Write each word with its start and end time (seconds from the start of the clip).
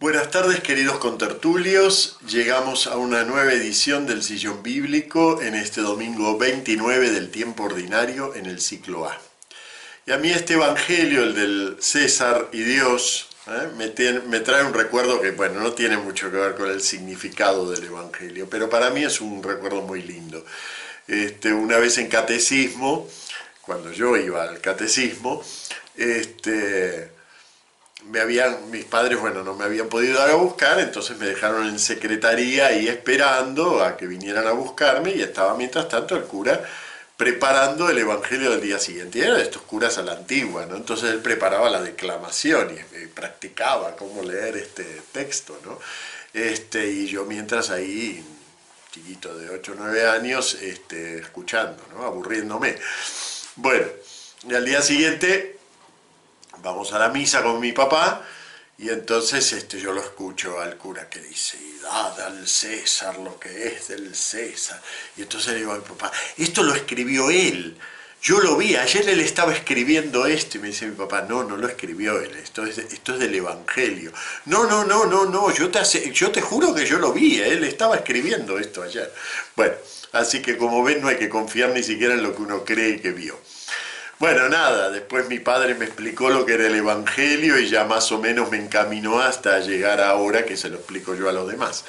Buenas 0.00 0.30
tardes 0.30 0.60
queridos 0.60 0.96
contertulios, 0.96 2.16
llegamos 2.26 2.86
a 2.86 2.96
una 2.96 3.22
nueva 3.24 3.52
edición 3.52 4.06
del 4.06 4.22
Sillón 4.22 4.62
Bíblico 4.62 5.42
en 5.42 5.54
este 5.54 5.82
domingo 5.82 6.38
29 6.38 7.10
del 7.10 7.30
tiempo 7.30 7.64
ordinario 7.64 8.34
en 8.34 8.46
el 8.46 8.62
ciclo 8.62 9.06
A. 9.06 9.20
Y 10.06 10.12
a 10.12 10.16
mí 10.16 10.30
este 10.30 10.54
Evangelio, 10.54 11.22
el 11.22 11.34
del 11.34 11.76
César 11.80 12.48
y 12.50 12.62
Dios, 12.62 13.28
¿eh? 13.46 13.68
me, 13.76 14.40
trae 14.40 14.64
un 14.64 14.72
recuerdo 14.72 15.20
que, 15.20 15.32
bueno, 15.32 15.60
no 15.60 15.74
tiene 15.74 15.98
mucho 15.98 16.30
que 16.30 16.38
ver 16.38 16.54
con 16.54 16.70
el 16.70 16.80
significado 16.80 17.70
del 17.70 17.84
Evangelio, 17.84 18.48
pero 18.48 18.70
para 18.70 18.88
mí 18.88 19.04
es 19.04 19.20
un 19.20 19.42
recuerdo 19.42 19.82
muy 19.82 20.00
lindo. 20.00 20.46
Este, 21.08 21.52
una 21.52 21.76
vez 21.76 21.98
en 21.98 22.08
catecismo, 22.08 23.06
cuando 23.60 23.92
yo 23.92 24.16
iba 24.16 24.44
al 24.44 24.62
catecismo, 24.62 25.44
este, 25.94 27.19
me 28.04 28.20
habían, 28.20 28.70
mis 28.70 28.84
padres, 28.84 29.20
bueno, 29.20 29.42
no 29.42 29.54
me 29.54 29.64
habían 29.64 29.88
podido 29.88 30.18
dar 30.18 30.30
a 30.30 30.34
buscar, 30.34 30.80
entonces 30.80 31.16
me 31.18 31.26
dejaron 31.26 31.68
en 31.68 31.78
secretaría 31.78 32.66
ahí 32.66 32.88
esperando 32.88 33.84
a 33.84 33.96
que 33.96 34.06
vinieran 34.06 34.46
a 34.46 34.52
buscarme 34.52 35.12
y 35.14 35.22
estaba 35.22 35.54
mientras 35.54 35.88
tanto 35.88 36.16
el 36.16 36.24
cura 36.24 36.64
preparando 37.20 37.90
el 37.90 37.98
evangelio 37.98 38.50
del 38.50 38.62
día 38.62 38.78
siguiente. 38.78 39.18
Y 39.18 39.22
era 39.22 39.34
de 39.34 39.42
estos 39.42 39.60
curas 39.62 39.98
a 39.98 40.02
la 40.02 40.12
antigua, 40.12 40.64
¿no? 40.64 40.76
Entonces 40.76 41.10
él 41.10 41.18
preparaba 41.18 41.68
la 41.68 41.82
declamación 41.82 42.74
y, 42.74 43.06
practicaba 43.08 43.94
cómo 43.94 44.22
leer 44.22 44.56
este 44.56 45.02
texto, 45.12 45.58
¿no? 45.66 45.78
Este, 46.32 46.86
y 46.86 47.06
yo 47.08 47.26
mientras 47.26 47.68
ahí, 47.68 48.24
chiquito 48.90 49.36
de 49.36 49.50
8 49.50 49.72
o 49.72 49.74
9 49.78 50.06
años, 50.06 50.54
este, 50.62 51.18
escuchando, 51.18 51.82
¿no? 51.94 52.04
Aburriéndome. 52.04 52.76
Bueno, 53.56 53.86
y 54.48 54.54
al 54.54 54.64
día 54.64 54.80
siguiente 54.80 55.59
vamos 56.62 56.92
a 56.92 56.98
la 56.98 57.08
misa 57.08 57.42
con 57.42 57.60
mi 57.60 57.72
papá 57.72 58.22
y 58.80 58.88
entonces 58.88 59.52
este, 59.52 59.78
yo 59.78 59.92
lo 59.92 60.00
escucho 60.00 60.58
al 60.58 60.78
cura 60.78 61.06
que 61.10 61.20
dice, 61.20 61.58
dad 61.82 62.18
al 62.20 62.48
César 62.48 63.18
lo 63.18 63.38
que 63.38 63.66
es 63.68 63.88
del 63.88 64.14
César. 64.14 64.80
Y 65.18 65.22
entonces 65.22 65.52
le 65.52 65.58
digo 65.58 65.72
a 65.72 65.76
mi 65.76 65.84
papá, 65.84 66.10
esto 66.38 66.62
lo 66.62 66.74
escribió 66.74 67.30
él. 67.30 67.76
Yo 68.22 68.40
lo 68.40 68.56
vi, 68.56 68.76
ayer 68.76 69.06
él 69.08 69.20
estaba 69.20 69.52
escribiendo 69.52 70.24
esto 70.24 70.56
y 70.56 70.60
me 70.60 70.68
dice 70.68 70.86
mi 70.86 70.94
papá, 70.94 71.22
no, 71.22 71.44
no 71.44 71.58
lo 71.58 71.68
escribió 71.68 72.20
él, 72.20 72.34
esto 72.36 72.64
es, 72.64 72.78
esto 72.78 73.14
es 73.14 73.18
del 73.18 73.34
Evangelio. 73.34 74.12
No, 74.46 74.64
no, 74.64 74.84
no, 74.84 75.04
no, 75.04 75.26
no, 75.26 75.54
yo 75.54 75.70
te, 75.70 76.12
yo 76.12 76.30
te 76.30 76.40
juro 76.40 76.74
que 76.74 76.86
yo 76.86 76.98
lo 76.98 77.12
vi, 77.12 77.38
él 77.38 77.64
estaba 77.64 77.96
escribiendo 77.96 78.58
esto 78.58 78.82
ayer. 78.82 79.12
Bueno, 79.56 79.74
así 80.12 80.40
que 80.40 80.56
como 80.56 80.82
ven 80.82 81.02
no 81.02 81.08
hay 81.08 81.16
que 81.16 81.28
confiar 81.28 81.70
ni 81.70 81.82
siquiera 81.82 82.14
en 82.14 82.22
lo 82.22 82.34
que 82.34 82.42
uno 82.42 82.64
cree 82.64 83.00
que 83.00 83.12
vio. 83.12 83.38
Bueno, 84.20 84.50
nada, 84.50 84.90
después 84.90 85.28
mi 85.28 85.38
padre 85.38 85.74
me 85.74 85.86
explicó 85.86 86.28
lo 86.28 86.44
que 86.44 86.52
era 86.52 86.66
el 86.66 86.74
Evangelio 86.74 87.58
y 87.58 87.70
ya 87.70 87.84
más 87.84 88.12
o 88.12 88.18
menos 88.18 88.50
me 88.50 88.58
encaminó 88.58 89.18
hasta 89.18 89.60
llegar 89.60 89.98
ahora 90.02 90.44
que 90.44 90.58
se 90.58 90.68
lo 90.68 90.76
explico 90.76 91.14
yo 91.14 91.30
a 91.30 91.32
los 91.32 91.50
demás. 91.50 91.86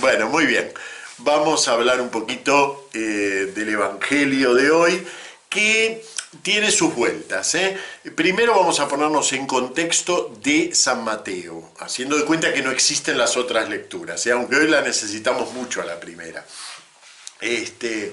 Bueno, 0.00 0.28
muy 0.28 0.46
bien, 0.46 0.72
vamos 1.18 1.68
a 1.68 1.74
hablar 1.74 2.00
un 2.00 2.08
poquito 2.08 2.88
eh, 2.92 3.52
del 3.54 3.68
Evangelio 3.68 4.52
de 4.52 4.72
hoy 4.72 5.06
que 5.48 6.04
tiene 6.42 6.72
sus 6.72 6.92
vueltas. 6.92 7.54
¿eh? 7.54 7.78
Primero 8.16 8.56
vamos 8.56 8.80
a 8.80 8.88
ponernos 8.88 9.32
en 9.32 9.46
contexto 9.46 10.34
de 10.42 10.74
San 10.74 11.04
Mateo, 11.04 11.70
haciendo 11.78 12.16
de 12.16 12.24
cuenta 12.24 12.52
que 12.52 12.62
no 12.62 12.72
existen 12.72 13.16
las 13.16 13.36
otras 13.36 13.68
lecturas, 13.68 14.26
¿eh? 14.26 14.32
aunque 14.32 14.56
hoy 14.56 14.66
la 14.66 14.80
necesitamos 14.80 15.52
mucho 15.52 15.80
a 15.80 15.84
la 15.84 16.00
primera. 16.00 16.44
Este, 17.40 18.12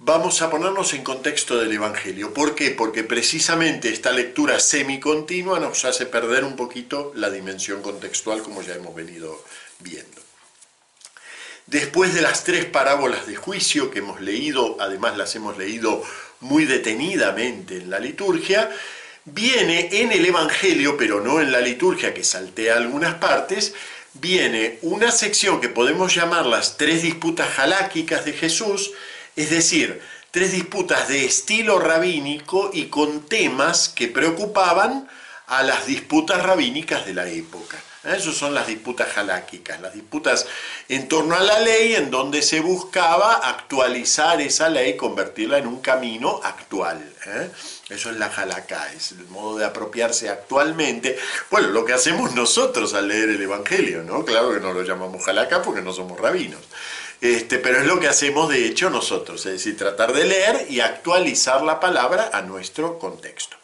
vamos 0.00 0.40
a 0.40 0.48
ponernos 0.48 0.94
en 0.94 1.04
contexto 1.04 1.58
del 1.58 1.72
Evangelio. 1.72 2.32
¿Por 2.32 2.54
qué? 2.54 2.70
Porque 2.70 3.04
precisamente 3.04 3.90
esta 3.90 4.12
lectura 4.12 4.58
semicontinua 4.58 5.60
nos 5.60 5.84
hace 5.84 6.06
perder 6.06 6.44
un 6.44 6.56
poquito 6.56 7.12
la 7.14 7.30
dimensión 7.30 7.82
contextual 7.82 8.42
como 8.42 8.62
ya 8.62 8.74
hemos 8.74 8.94
venido 8.94 9.44
viendo. 9.80 10.20
Después 11.66 12.14
de 12.14 12.22
las 12.22 12.44
tres 12.44 12.64
parábolas 12.64 13.26
de 13.26 13.36
juicio 13.36 13.90
que 13.90 14.00
hemos 14.00 14.20
leído, 14.20 14.76
además 14.80 15.16
las 15.16 15.36
hemos 15.36 15.56
leído 15.58 16.02
muy 16.40 16.64
detenidamente 16.64 17.76
en 17.76 17.90
la 17.90 18.00
liturgia, 18.00 18.70
viene 19.26 20.00
en 20.00 20.10
el 20.12 20.24
Evangelio, 20.24 20.96
pero 20.96 21.20
no 21.20 21.40
en 21.40 21.52
la 21.52 21.60
liturgia 21.60 22.14
que 22.14 22.24
saltea 22.24 22.76
algunas 22.76 23.16
partes, 23.16 23.74
viene 24.14 24.78
una 24.80 25.12
sección 25.12 25.60
que 25.60 25.68
podemos 25.68 26.14
llamar 26.14 26.46
las 26.46 26.78
tres 26.78 27.02
disputas 27.02 27.50
jaláquicas 27.50 28.24
de 28.24 28.32
Jesús, 28.32 28.92
es 29.36 29.50
decir, 29.50 30.00
tres 30.30 30.52
disputas 30.52 31.08
de 31.08 31.24
estilo 31.24 31.78
rabínico 31.78 32.70
y 32.72 32.86
con 32.86 33.26
temas 33.26 33.88
que 33.88 34.08
preocupaban 34.08 35.08
a 35.46 35.62
las 35.62 35.86
disputas 35.86 36.42
rabínicas 36.42 37.06
de 37.06 37.14
la 37.14 37.28
época. 37.28 37.76
¿Eh? 38.04 38.14
Esas 38.16 38.34
son 38.34 38.54
las 38.54 38.66
disputas 38.66 39.12
jaláquicas, 39.12 39.80
las 39.80 39.92
disputas 39.92 40.46
en 40.88 41.08
torno 41.08 41.34
a 41.34 41.40
la 41.40 41.58
ley 41.58 41.96
en 41.96 42.10
donde 42.10 42.40
se 42.40 42.60
buscaba 42.60 43.34
actualizar 43.34 44.40
esa 44.40 44.68
ley, 44.68 44.96
convertirla 44.96 45.58
en 45.58 45.66
un 45.66 45.80
camino 45.80 46.40
actual. 46.42 47.02
¿eh? 47.26 47.50
Eso 47.90 48.10
es 48.10 48.16
la 48.16 48.30
jalacá, 48.30 48.92
es 48.92 49.12
el 49.12 49.26
modo 49.26 49.58
de 49.58 49.64
apropiarse 49.64 50.30
actualmente. 50.30 51.18
Bueno, 51.50 51.68
lo 51.68 51.84
que 51.84 51.92
hacemos 51.92 52.34
nosotros 52.34 52.94
al 52.94 53.08
leer 53.08 53.30
el 53.30 53.42
Evangelio, 53.42 54.02
¿no? 54.02 54.24
Claro 54.24 54.52
que 54.52 54.60
no 54.60 54.72
lo 54.72 54.82
llamamos 54.82 55.24
jalacá 55.24 55.60
porque 55.60 55.82
no 55.82 55.92
somos 55.92 56.18
rabinos. 56.18 56.60
Este, 57.20 57.58
pero 57.58 57.78
es 57.80 57.86
lo 57.86 58.00
que 58.00 58.08
hacemos 58.08 58.48
de 58.48 58.66
hecho 58.66 58.88
nosotros, 58.88 59.44
es 59.44 59.52
decir, 59.52 59.76
tratar 59.76 60.12
de 60.12 60.24
leer 60.24 60.66
y 60.70 60.80
actualizar 60.80 61.62
la 61.62 61.78
palabra 61.78 62.30
a 62.32 62.40
nuestro 62.40 62.98
contexto. 62.98 63.56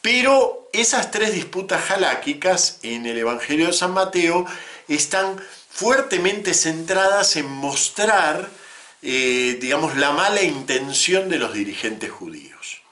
Pero 0.00 0.68
esas 0.72 1.10
tres 1.10 1.32
disputas 1.32 1.84
jaláquicas 1.84 2.78
en 2.82 3.06
el 3.06 3.18
Evangelio 3.18 3.66
de 3.66 3.72
San 3.72 3.92
Mateo 3.92 4.46
están 4.88 5.40
fuertemente 5.70 6.54
centradas 6.54 7.36
en 7.36 7.50
mostrar, 7.50 8.48
eh, 9.02 9.58
digamos, 9.60 9.96
la 9.96 10.12
mala 10.12 10.42
intención 10.42 11.28
de 11.28 11.38
los 11.38 11.52
dirigentes 11.52 12.10
judíos. 12.10 12.82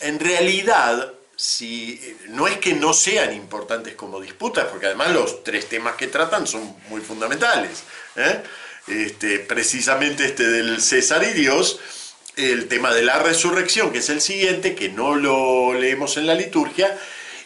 En 0.00 0.18
realidad, 0.18 1.12
si, 1.36 2.16
no 2.28 2.46
es 2.46 2.58
que 2.58 2.74
no 2.74 2.92
sean 2.92 3.32
importantes 3.32 3.94
como 3.94 4.20
disputas, 4.20 4.66
porque 4.66 4.86
además 4.86 5.10
los 5.12 5.44
tres 5.44 5.68
temas 5.68 5.96
que 5.96 6.08
tratan 6.08 6.46
son 6.46 6.76
muy 6.88 7.00
fundamentales. 7.00 7.84
¿eh? 8.16 8.42
Este, 8.86 9.38
precisamente 9.38 10.26
este 10.26 10.46
del 10.48 10.80
César 10.80 11.24
y 11.24 11.32
Dios, 11.32 11.80
el 12.36 12.68
tema 12.68 12.92
de 12.92 13.02
la 13.02 13.18
resurrección, 13.18 13.92
que 13.92 13.98
es 13.98 14.08
el 14.08 14.20
siguiente, 14.20 14.74
que 14.74 14.88
no 14.88 15.16
lo 15.16 15.74
leemos 15.74 16.16
en 16.16 16.26
la 16.26 16.34
liturgia, 16.34 16.98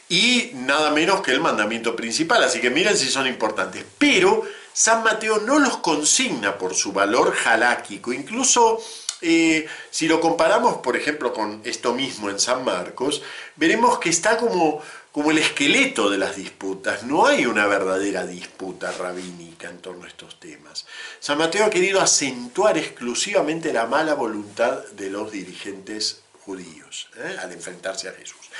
y 0.09 0.51
nada 0.55 0.91
menos 0.91 1.21
que 1.21 1.33
el 1.33 1.41
mandamiento 1.41 1.97
principal. 1.97 2.43
Así 2.45 2.61
que 2.61 2.71
miren 2.71 2.97
si 2.97 3.09
son 3.09 3.27
importantes. 3.27 3.85
Pero 3.99 4.45
San 4.73 5.03
Mateo 5.03 5.39
no 5.39 5.59
los 5.59 5.79
consigna 5.79 6.59
por 6.59 6.75
su 6.75 6.93
valor 6.93 7.35
jaláquico. 7.35 8.13
Incluso 8.13 8.81
eh, 9.23 9.67
si 9.91 10.07
lo 10.07 10.21
comparamos, 10.21 10.77
por 10.79 10.97
ejemplo, 10.97 11.33
con 11.33 11.61
esto 11.65 11.95
mismo 11.95 12.29
en 12.31 12.39
San 12.39 12.65
Marcos, 12.65 13.23
veremos 13.57 13.99
que 13.99 14.11
está 14.11 14.37
como 14.37 14.83
como 15.17 15.31
el 15.31 15.39
esqueleto 15.39 16.11
de 16.11 16.19
las 16.19 16.37
disputas. 16.37 17.05
No 17.05 17.25
hay 17.25 17.47
una 17.47 17.67
verdadera 17.67 18.27
disputa 18.27 18.93
rabínica 18.93 19.71
en 19.71 19.79
torno 19.79 20.05
a 20.05 20.09
estos 20.09 20.39
temas. 20.39 20.85
San 21.21 21.39
Mateo 21.39 21.65
ha 21.65 21.71
querido 21.71 22.03
acentuar 22.03 22.77
exclusivamente 22.77 23.73
la 23.73 23.87
mala 23.87 24.13
voluntad 24.13 24.85
de 24.89 25.09
los 25.09 25.33
dirigentes 25.33 26.21
judíos 26.45 27.09
¿eh? 27.17 27.35
al 27.41 27.51
enfrentarse 27.51 28.11
a 28.11 28.13
Jesús. 28.13 28.51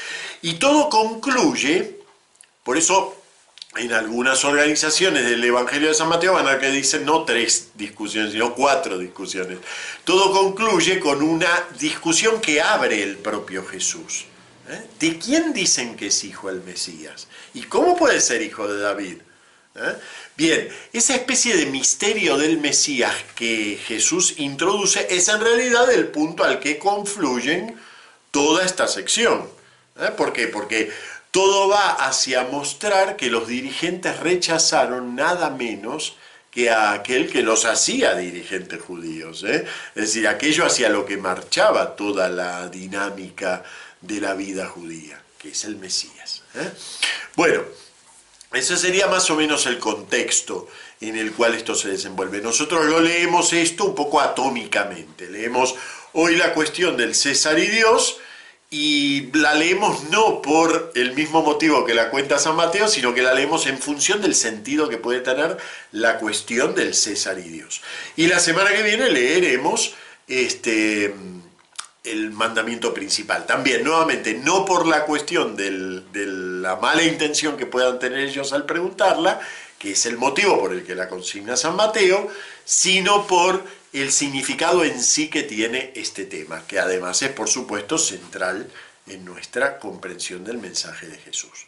Y 0.41 0.55
todo 0.55 0.89
concluye, 0.89 2.01
por 2.65 2.79
eso 2.79 3.23
en 3.77 3.93
algunas 3.93 4.43
organizaciones 4.47 5.27
del 5.27 5.45
Evangelio 5.45 5.89
de 5.89 5.95
San 5.95 6.09
Mateo 6.09 6.33
van 6.33 6.49
a 6.49 6.59
que 6.59 6.71
dicen 6.71 7.05
no 7.05 7.27
tres 7.27 7.73
discusiones, 7.75 8.33
sino 8.33 8.55
cuatro 8.55 8.97
discusiones. 8.97 9.59
Todo 10.05 10.33
concluye 10.33 11.01
con 11.01 11.21
una 11.21 11.67
discusión 11.79 12.41
que 12.41 12.63
abre 12.63 13.03
el 13.03 13.19
propio 13.19 13.63
Jesús. 13.63 14.25
¿Eh? 14.69 14.87
¿De 14.99 15.19
quién 15.19 15.53
dicen 15.53 15.97
que 15.97 16.09
es 16.09 16.25
hijo 16.25 16.51
el 16.51 16.63
Mesías? 16.63 17.29
¿Y 17.55 17.63
cómo 17.63 17.97
puede 17.97 18.21
ser 18.21 18.43
hijo 18.43 18.67
de 18.67 18.81
David? 18.81 19.19
¿Eh? 19.77 19.97
Bien, 20.37 20.69
esa 20.93 21.15
especie 21.15 21.57
de 21.57 21.67
misterio 21.67 22.37
del 22.37 22.59
Mesías 22.59 23.15
que 23.35 23.79
Jesús 23.87 24.35
introduce 24.39 25.07
es 25.11 25.29
en 25.29 25.41
realidad 25.41 25.91
el 25.93 26.09
punto 26.09 26.45
al 26.45 26.59
que 26.59 26.79
confluyen 26.79 27.79
toda 28.31 28.65
esta 28.65 28.89
sección. 28.89 29.49
¿Eh? 30.01 30.11
¿Por 30.17 30.33
qué? 30.33 30.49
Porque 30.49 30.91
todo 31.31 31.69
va 31.69 31.93
hacia 32.07 32.45
mostrar 32.45 33.17
que 33.17 33.31
los 33.31 33.47
dirigentes 33.47 34.19
rechazaron 34.21 35.15
nada 35.15 35.51
menos 35.51 36.17
que 36.51 36.71
a 36.71 36.93
aquel 36.93 37.31
que 37.31 37.43
los 37.43 37.67
hacía 37.67 38.15
dirigentes 38.15 38.81
judíos. 38.81 39.45
Es 39.45 39.65
decir, 39.95 40.27
aquello 40.27 40.65
hacia 40.65 40.89
lo 40.89 41.05
que 41.05 41.19
marchaba 41.19 41.95
toda 41.95 42.31
la 42.31 42.69
dinámica 42.69 43.63
de 44.01 44.21
la 44.21 44.35
vida 44.35 44.67
judía, 44.67 45.21
que 45.39 45.51
es 45.51 45.65
el 45.65 45.77
Mesías. 45.77 46.43
¿eh? 46.55 46.71
Bueno, 47.35 47.63
ese 48.53 48.77
sería 48.77 49.07
más 49.09 49.31
o 49.31 49.37
menos 49.37 49.67
el 49.67 49.79
contexto 49.79 50.69
en 51.01 51.17
el 51.17 51.33
cual 51.33 51.55
esto 51.55 51.75
se 51.75 51.89
desenvuelve. 51.89 52.41
Nosotros 52.41 52.87
lo 52.87 53.01
leemos 53.01 53.53
esto 53.53 53.85
un 53.85 53.95
poco 53.95 54.21
atómicamente. 54.21 55.29
Leemos 55.29 55.75
hoy 56.13 56.37
la 56.37 56.55
cuestión 56.55 56.97
del 56.97 57.15
César 57.15 57.59
y 57.59 57.67
Dios 57.67 58.19
y 58.71 59.31
la 59.33 59.55
leemos 59.55 60.05
no 60.11 60.43
por 60.43 60.93
el 60.95 61.15
mismo 61.15 61.43
motivo 61.43 61.85
que 61.85 61.95
la 61.95 62.11
cuenta 62.11 62.39
San 62.39 62.57
Mateo, 62.57 62.89
sino 62.89 63.15
que 63.15 63.23
la 63.23 63.35
leemos 63.35 63.67
en 63.67 63.79
función 63.79 64.21
del 64.21 64.35
sentido 64.35 64.89
que 64.89 64.97
puede 64.97 65.21
tener 65.21 65.57
la 65.93 66.19
cuestión 66.19 66.75
del 66.75 66.95
César 66.95 67.39
y 67.39 67.49
Dios. 67.49 67.83
Y 68.17 68.27
la 68.27 68.41
semana 68.41 68.73
que 68.73 68.83
viene 68.83 69.09
leeremos 69.09 69.95
este, 70.27 71.15
el 72.07 72.31
mandamiento 72.31 72.95
principal. 72.95 73.47
También, 73.47 73.85
nuevamente, 73.85 74.35
no 74.35 74.65
por 74.65 74.87
la 74.87 75.05
cuestión 75.05 75.57
de 75.57 75.71
la 75.71 76.77
mala 76.77 77.03
intención 77.03 77.57
que 77.57 77.67
puedan 77.67 77.99
tener 77.99 78.21
ellos 78.21 78.53
al 78.53 78.65
preguntarla, 78.65 79.41
que 79.79 79.93
es 79.93 80.07
el 80.07 80.17
motivo 80.17 80.59
por 80.59 80.73
el 80.73 80.85
que 80.85 80.95
la 80.95 81.09
consigna 81.09 81.57
San 81.57 81.77
Mateo, 81.77 82.31
sino 82.65 83.27
por 83.27 83.63
el 83.93 84.13
significado 84.13 84.85
en 84.85 85.03
sí 85.03 85.29
que 85.29 85.43
tiene 85.43 85.93
este 85.95 86.25
tema, 86.25 86.63
que 86.67 86.79
además 86.79 87.23
es, 87.23 87.31
por 87.31 87.49
supuesto, 87.49 87.99
central 87.99 88.71
en 89.07 89.25
nuestra 89.25 89.79
comprensión 89.79 90.45
del 90.45 90.59
mensaje 90.59 91.07
de 91.07 91.19
Jesús. 91.19 91.67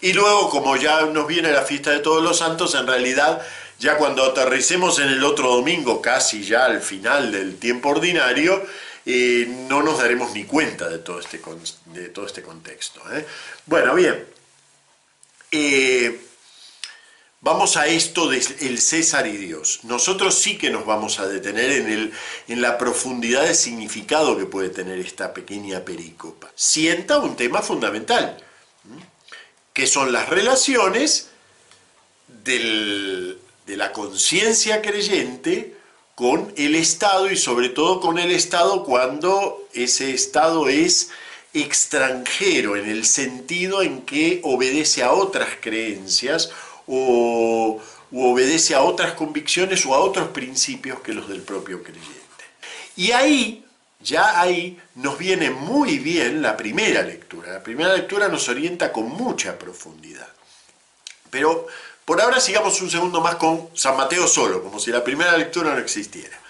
Y 0.00 0.12
luego, 0.12 0.48
como 0.48 0.76
ya 0.76 1.02
nos 1.06 1.26
viene 1.26 1.50
la 1.50 1.62
fiesta 1.62 1.90
de 1.90 1.98
todos 1.98 2.22
los 2.22 2.38
santos, 2.38 2.74
en 2.74 2.86
realidad, 2.86 3.42
ya 3.78 3.96
cuando 3.96 4.24
aterricemos 4.24 4.98
en 5.00 5.08
el 5.08 5.24
otro 5.24 5.56
domingo, 5.56 6.00
casi 6.00 6.44
ya 6.44 6.64
al 6.64 6.80
final 6.80 7.32
del 7.32 7.56
tiempo 7.58 7.90
ordinario, 7.90 8.64
no 9.68 9.82
nos 9.82 9.98
daremos 9.98 10.32
ni 10.34 10.44
cuenta 10.44 10.88
de 10.88 10.98
todo 10.98 11.20
este, 11.20 11.40
de 11.86 12.08
todo 12.08 12.26
este 12.26 12.42
contexto. 12.42 13.00
¿eh? 13.12 13.26
Bueno, 13.66 13.94
bien. 13.94 14.26
Eh, 15.50 16.20
Vamos 17.40 17.76
a 17.76 17.86
esto 17.86 18.28
del 18.28 18.80
César 18.80 19.28
y 19.28 19.36
Dios. 19.36 19.80
Nosotros 19.84 20.34
sí 20.34 20.58
que 20.58 20.70
nos 20.70 20.84
vamos 20.84 21.20
a 21.20 21.28
detener 21.28 21.70
en, 21.70 21.88
el, 21.88 22.12
en 22.48 22.60
la 22.60 22.76
profundidad 22.76 23.44
de 23.44 23.54
significado 23.54 24.36
que 24.36 24.46
puede 24.46 24.70
tener 24.70 24.98
esta 24.98 25.32
pequeña 25.32 25.84
pericopa. 25.84 26.50
Sienta 26.56 27.18
un 27.18 27.36
tema 27.36 27.62
fundamental, 27.62 28.36
que 29.72 29.86
son 29.86 30.12
las 30.12 30.28
relaciones 30.28 31.28
de 32.26 33.36
la 33.68 33.92
conciencia 33.92 34.82
creyente 34.82 35.76
con 36.18 36.52
el 36.56 36.74
Estado 36.74 37.30
y 37.30 37.36
sobre 37.36 37.68
todo 37.68 38.00
con 38.00 38.18
el 38.18 38.32
Estado 38.32 38.82
cuando 38.82 39.68
ese 39.72 40.12
Estado 40.12 40.68
es 40.68 41.10
extranjero 41.54 42.74
en 42.74 42.88
el 42.88 43.04
sentido 43.04 43.82
en 43.82 44.02
que 44.02 44.40
obedece 44.42 45.04
a 45.04 45.12
otras 45.12 45.48
creencias 45.60 46.50
o 46.88 47.80
obedece 48.10 48.74
a 48.74 48.82
otras 48.82 49.12
convicciones 49.12 49.86
o 49.86 49.94
a 49.94 50.00
otros 50.00 50.30
principios 50.30 50.98
que 51.02 51.14
los 51.14 51.28
del 51.28 51.42
propio 51.42 51.84
creyente. 51.84 52.44
Y 52.96 53.12
ahí, 53.12 53.64
ya 54.00 54.40
ahí, 54.40 54.76
nos 54.96 55.18
viene 55.18 55.52
muy 55.52 56.00
bien 56.00 56.42
la 56.42 56.56
primera 56.56 57.02
lectura. 57.02 57.52
La 57.52 57.62
primera 57.62 57.94
lectura 57.94 58.26
nos 58.26 58.48
orienta 58.48 58.90
con 58.90 59.08
mucha 59.08 59.56
profundidad. 59.56 60.26
Pero 61.30 61.68
por 62.08 62.22
ahora 62.22 62.40
sigamos 62.40 62.80
un 62.80 62.90
segundo 62.90 63.20
más 63.20 63.34
con 63.34 63.68
San 63.74 63.94
Mateo 63.94 64.26
solo, 64.26 64.62
como 64.62 64.80
si 64.80 64.90
la 64.90 65.04
primera 65.04 65.36
lectura 65.36 65.74
no 65.74 65.78
existiera. 65.78 66.40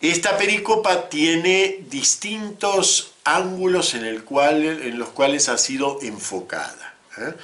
Esta 0.00 0.36
pericopa 0.36 1.08
tiene 1.08 1.84
distintos 1.88 3.12
ángulos 3.22 3.94
en, 3.94 4.98
los 4.98 5.08
cuales 5.10 5.48
ha 5.48 5.58
sido 5.58 6.00
enfocada. 6.02 6.92
¿eh? 7.18 7.34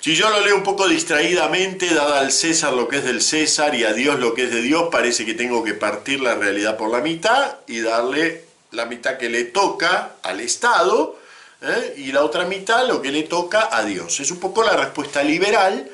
Si 0.00 0.16
yo 0.16 0.30
lo 0.30 0.40
leo 0.40 0.56
un 0.56 0.62
poco 0.62 0.88
distraídamente, 0.88 1.92
dada 1.92 2.20
al 2.20 2.32
César 2.32 2.72
lo 2.72 2.88
que 2.88 2.96
es 2.96 3.04
del 3.04 3.20
César 3.20 3.74
y 3.74 3.84
a 3.84 3.92
Dios 3.92 4.18
lo 4.18 4.32
que 4.32 4.44
es 4.44 4.50
de 4.50 4.62
Dios, 4.62 4.88
parece 4.90 5.26
que 5.26 5.34
tengo 5.34 5.62
que 5.62 5.74
partir 5.74 6.22
la 6.22 6.36
realidad 6.36 6.78
por 6.78 6.88
la 6.88 7.02
mitad 7.02 7.56
y 7.66 7.80
darle 7.80 8.46
la 8.70 8.86
mitad 8.86 9.18
que 9.18 9.28
le 9.28 9.44
toca 9.44 10.12
al 10.22 10.40
Estado 10.40 11.18
¿eh? 11.60 11.96
y 11.98 12.12
la 12.12 12.24
otra 12.24 12.46
mitad 12.46 12.88
lo 12.88 13.02
que 13.02 13.12
le 13.12 13.24
toca 13.24 13.68
a 13.70 13.84
Dios. 13.84 14.20
Es 14.20 14.30
un 14.30 14.40
poco 14.40 14.62
la 14.62 14.72
respuesta 14.72 15.22
liberal, 15.22 15.90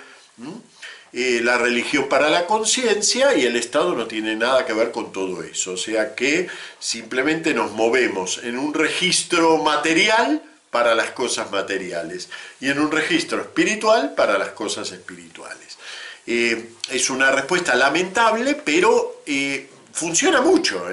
eh, 1.12 1.40
la 1.42 1.58
religión 1.58 2.08
para 2.08 2.28
la 2.30 2.46
conciencia 2.46 3.34
y 3.34 3.44
el 3.44 3.56
Estado 3.56 3.94
no 3.94 4.06
tiene 4.06 4.36
nada 4.36 4.66
que 4.66 4.72
ver 4.72 4.90
con 4.90 5.12
todo 5.12 5.42
eso. 5.42 5.72
O 5.72 5.76
sea 5.76 6.14
que 6.14 6.48
simplemente 6.78 7.54
nos 7.54 7.72
movemos 7.72 8.40
en 8.44 8.58
un 8.58 8.74
registro 8.74 9.58
material, 9.58 10.42
para 10.76 10.94
las 10.94 11.12
cosas 11.12 11.50
materiales 11.50 12.28
y 12.60 12.68
en 12.68 12.78
un 12.78 12.90
registro 12.92 13.40
espiritual 13.40 14.12
para 14.14 14.36
las 14.36 14.50
cosas 14.50 14.92
espirituales. 14.92 15.78
Eh, 16.26 16.72
es 16.90 17.08
una 17.08 17.30
respuesta 17.30 17.74
lamentable, 17.74 18.60
pero 18.62 19.22
eh, 19.24 19.70
funciona 19.92 20.42
mucho. 20.42 20.84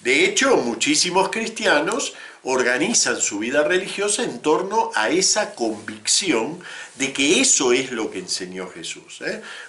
De 0.00 0.24
hecho, 0.24 0.56
muchísimos 0.56 1.28
cristianos 1.28 2.14
organizan 2.44 3.20
su 3.20 3.38
vida 3.38 3.62
religiosa 3.62 4.24
en 4.24 4.40
torno 4.40 4.90
a 4.94 5.10
esa 5.10 5.54
convicción 5.54 6.60
de 6.96 7.12
que 7.12 7.40
eso 7.40 7.72
es 7.72 7.92
lo 7.92 8.10
que 8.10 8.18
enseñó 8.18 8.68
Jesús. 8.68 9.20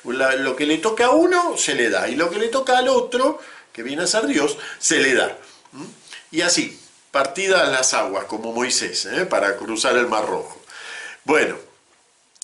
lo 0.04 0.56
que 0.56 0.66
le 0.66 0.78
toca 0.80 1.08
a 1.08 1.12
uno 1.12 1.58
se 1.58 1.76
le 1.76 1.90
da 1.90 2.10
y 2.10 2.16
lo 2.16 2.30
que 2.30 2.40
le 2.40 2.48
toca 2.48 2.78
al 2.78 2.88
otro, 2.88 3.40
que 3.72 3.84
viene 3.84 4.04
a 4.04 4.08
ser 4.08 4.28
Dios, 4.28 4.58
se 4.80 5.00
le 5.00 5.14
da. 5.14 5.38
Y 6.32 6.42
así, 6.42 6.80
partida 7.12 7.66
las 7.66 7.94
aguas, 7.94 8.26
como 8.26 8.52
Moisés, 8.52 9.06
¿eh? 9.06 9.26
para 9.26 9.56
cruzar 9.56 9.96
el 9.98 10.08
Mar 10.08 10.26
Rojo. 10.26 10.60
Bueno, 11.26 11.58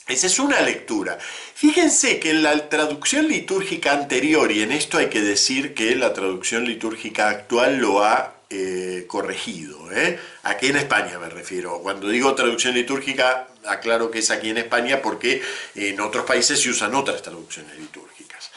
esa 0.07 0.27
es 0.27 0.39
una 0.39 0.61
lectura. 0.61 1.17
Fíjense 1.19 2.19
que 2.19 2.31
en 2.31 2.43
la 2.43 2.69
traducción 2.69 3.27
litúrgica 3.27 3.93
anterior, 3.93 4.51
y 4.51 4.61
en 4.61 4.71
esto 4.71 4.97
hay 4.97 5.09
que 5.09 5.21
decir 5.21 5.73
que 5.73 5.95
la 5.95 6.13
traducción 6.13 6.65
litúrgica 6.65 7.29
actual 7.29 7.77
lo 7.77 8.03
ha 8.03 8.38
eh, 8.51 9.05
corregido, 9.07 9.91
¿eh? 9.91 10.19
aquí 10.43 10.67
en 10.67 10.77
España 10.77 11.19
me 11.19 11.29
refiero. 11.29 11.79
Cuando 11.79 12.07
digo 12.09 12.33
traducción 12.33 12.73
litúrgica, 12.73 13.47
aclaro 13.65 14.09
que 14.09 14.19
es 14.19 14.31
aquí 14.31 14.49
en 14.49 14.57
España 14.57 15.01
porque 15.01 15.41
en 15.75 15.99
otros 16.01 16.25
países 16.25 16.59
se 16.59 16.69
usan 16.69 16.95
otras 16.95 17.21
traducciones 17.21 17.77
litúrgicas. 17.77 18.49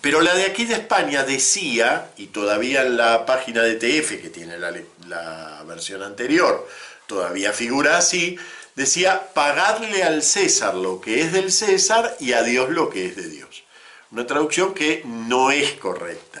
Pero 0.00 0.20
la 0.20 0.34
de 0.34 0.44
aquí 0.44 0.64
de 0.64 0.74
España 0.74 1.22
decía, 1.22 2.10
y 2.16 2.26
todavía 2.26 2.82
en 2.82 2.96
la 2.96 3.26
página 3.26 3.62
de 3.62 3.74
TF, 3.74 4.20
que 4.20 4.30
tiene 4.30 4.58
la, 4.58 5.62
versión 5.66 6.02
anterior, 6.02 6.68
todavía 7.06 7.52
figura 7.52 7.98
así, 7.98 8.36
decía, 8.74 9.28
pagadle 9.32 10.02
al 10.02 10.22
César 10.22 10.74
lo 10.74 11.00
que 11.00 11.20
es 11.20 11.32
del 11.32 11.52
César 11.52 12.16
y 12.18 12.32
a 12.32 12.42
Dios 12.42 12.70
lo 12.70 12.90
que 12.90 13.06
es 13.06 13.16
de 13.16 13.28
Dios. 13.28 13.62
Una 14.10 14.26
traducción 14.26 14.74
que 14.74 15.02
no 15.04 15.50
es 15.50 15.72
correcta, 15.74 16.31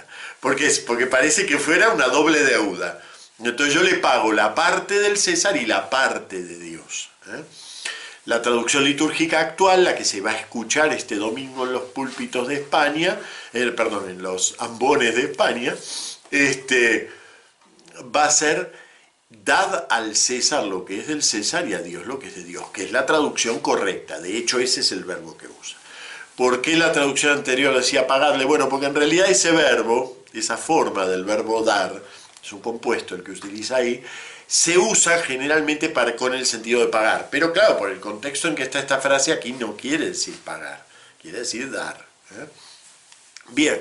porque, 0.42 0.66
es, 0.66 0.80
porque 0.80 1.06
parece 1.06 1.46
que 1.46 1.56
fuera 1.56 1.90
una 1.90 2.08
doble 2.08 2.42
deuda. 2.42 3.00
Entonces 3.38 3.72
yo 3.72 3.84
le 3.84 3.94
pago 3.94 4.32
la 4.32 4.56
parte 4.56 4.98
del 4.98 5.16
César 5.16 5.56
y 5.56 5.66
la 5.66 5.88
parte 5.88 6.42
de 6.42 6.58
Dios. 6.58 7.10
¿eh? 7.28 7.44
La 8.24 8.42
traducción 8.42 8.82
litúrgica 8.82 9.38
actual, 9.38 9.84
la 9.84 9.94
que 9.94 10.04
se 10.04 10.20
va 10.20 10.32
a 10.32 10.36
escuchar 10.36 10.92
este 10.92 11.14
domingo 11.14 11.64
en 11.64 11.72
los 11.72 11.82
púlpitos 11.82 12.48
de 12.48 12.56
España, 12.56 13.20
eh, 13.52 13.70
perdón, 13.70 14.10
en 14.10 14.20
los 14.20 14.56
ambones 14.58 15.14
de 15.14 15.22
España, 15.22 15.76
este, 16.32 17.08
va 18.14 18.24
a 18.24 18.30
ser 18.30 18.72
dad 19.28 19.86
al 19.90 20.16
César 20.16 20.64
lo 20.64 20.84
que 20.84 20.98
es 20.98 21.06
del 21.06 21.22
César 21.22 21.68
y 21.68 21.74
a 21.74 21.78
Dios 21.78 22.04
lo 22.06 22.18
que 22.18 22.26
es 22.26 22.34
de 22.34 22.42
Dios, 22.42 22.64
que 22.72 22.82
es 22.82 22.90
la 22.90 23.06
traducción 23.06 23.60
correcta. 23.60 24.20
De 24.20 24.36
hecho, 24.36 24.58
ese 24.58 24.80
es 24.80 24.90
el 24.90 25.04
verbo 25.04 25.38
que 25.38 25.46
usa. 25.46 25.78
¿Por 26.34 26.62
qué 26.62 26.76
la 26.76 26.90
traducción 26.90 27.32
anterior 27.38 27.76
decía 27.76 28.08
pagarle? 28.08 28.44
Bueno, 28.44 28.68
porque 28.68 28.86
en 28.86 28.94
realidad 28.96 29.30
ese 29.30 29.52
verbo, 29.52 30.21
esa 30.34 30.56
forma 30.56 31.06
del 31.06 31.24
verbo 31.24 31.62
dar, 31.62 32.02
es 32.42 32.52
un 32.52 32.60
compuesto 32.60 33.14
el 33.14 33.22
que 33.22 33.32
utiliza 33.32 33.76
ahí, 33.76 34.02
se 34.46 34.76
usa 34.76 35.22
generalmente 35.22 35.88
para, 35.88 36.14
con 36.16 36.34
el 36.34 36.44
sentido 36.44 36.80
de 36.80 36.88
pagar. 36.88 37.28
Pero 37.30 37.52
claro, 37.52 37.78
por 37.78 37.90
el 37.90 38.00
contexto 38.00 38.48
en 38.48 38.54
que 38.54 38.62
está 38.62 38.80
esta 38.80 39.00
frase 39.00 39.32
aquí 39.32 39.52
no 39.52 39.76
quiere 39.76 40.08
decir 40.08 40.36
pagar, 40.44 40.84
quiere 41.20 41.38
decir 41.38 41.70
dar. 41.70 42.04
¿eh? 42.32 42.46
Bien, 43.48 43.80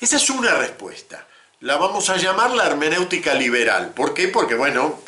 esa 0.00 0.16
es 0.16 0.30
una 0.30 0.54
respuesta. 0.54 1.26
La 1.60 1.76
vamos 1.76 2.08
a 2.08 2.16
llamar 2.16 2.52
la 2.52 2.66
hermenéutica 2.66 3.34
liberal. 3.34 3.90
¿Por 3.90 4.14
qué? 4.14 4.28
Porque, 4.28 4.54
bueno, 4.54 5.00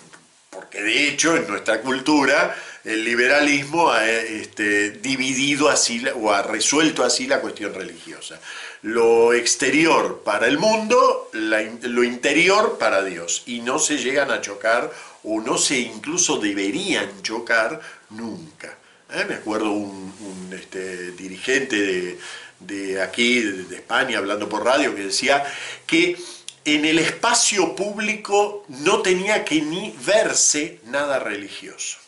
porque 0.51 0.83
de 0.83 1.09
hecho 1.09 1.37
en 1.37 1.47
nuestra 1.47 1.81
cultura 1.81 2.55
el 2.85 3.05
liberalismo 3.05 3.91
ha 3.91 4.09
este, 4.11 4.91
dividido 4.91 5.69
así 5.69 6.03
o 6.15 6.33
ha 6.33 6.43
resuelto 6.43 7.05
así 7.05 7.27
la 7.27 7.41
cuestión 7.41 7.75
religiosa 7.75 8.41
lo 8.83 9.35
exterior 9.35 10.23
para 10.25 10.47
el 10.47 10.59
mundo, 10.59 11.31
lo 11.33 12.05
interior 12.05 12.79
para 12.79 13.05
Dios. 13.05 13.43
Y 13.47 13.61
no 13.61 13.79
se 13.79 13.99
llegan 13.99 14.31
a 14.31 14.41
chocar 14.41 14.91
o 15.25 15.41
no 15.41 15.59
se 15.59 15.79
incluso 15.79 16.39
deberían 16.39 17.23
chocar 17.23 17.81
nunca. 18.11 18.79
¿Eh? 19.13 19.25
Me 19.29 19.35
acuerdo 19.35 19.73
un, 19.73 20.51
este, 20.53 21.13
dirigente 21.13 22.19
de, 22.61 23.03
aquí, 23.03 23.41
de, 23.41 23.77
España, 23.77 24.19
hablando 24.19 24.49
por 24.49 24.65
radio, 24.65 24.95
que 24.95 25.05
decía 25.05 25.45
que 25.87 26.17
en 26.65 26.85
el 26.85 26.99
espacio 26.99 27.75
público 27.75 28.65
no 28.69 29.03
tenía 29.03 29.45
que 29.45 29.63
ni 29.63 29.95
verse 30.05 30.81
nada 30.85 31.19
religioso. 31.19 31.99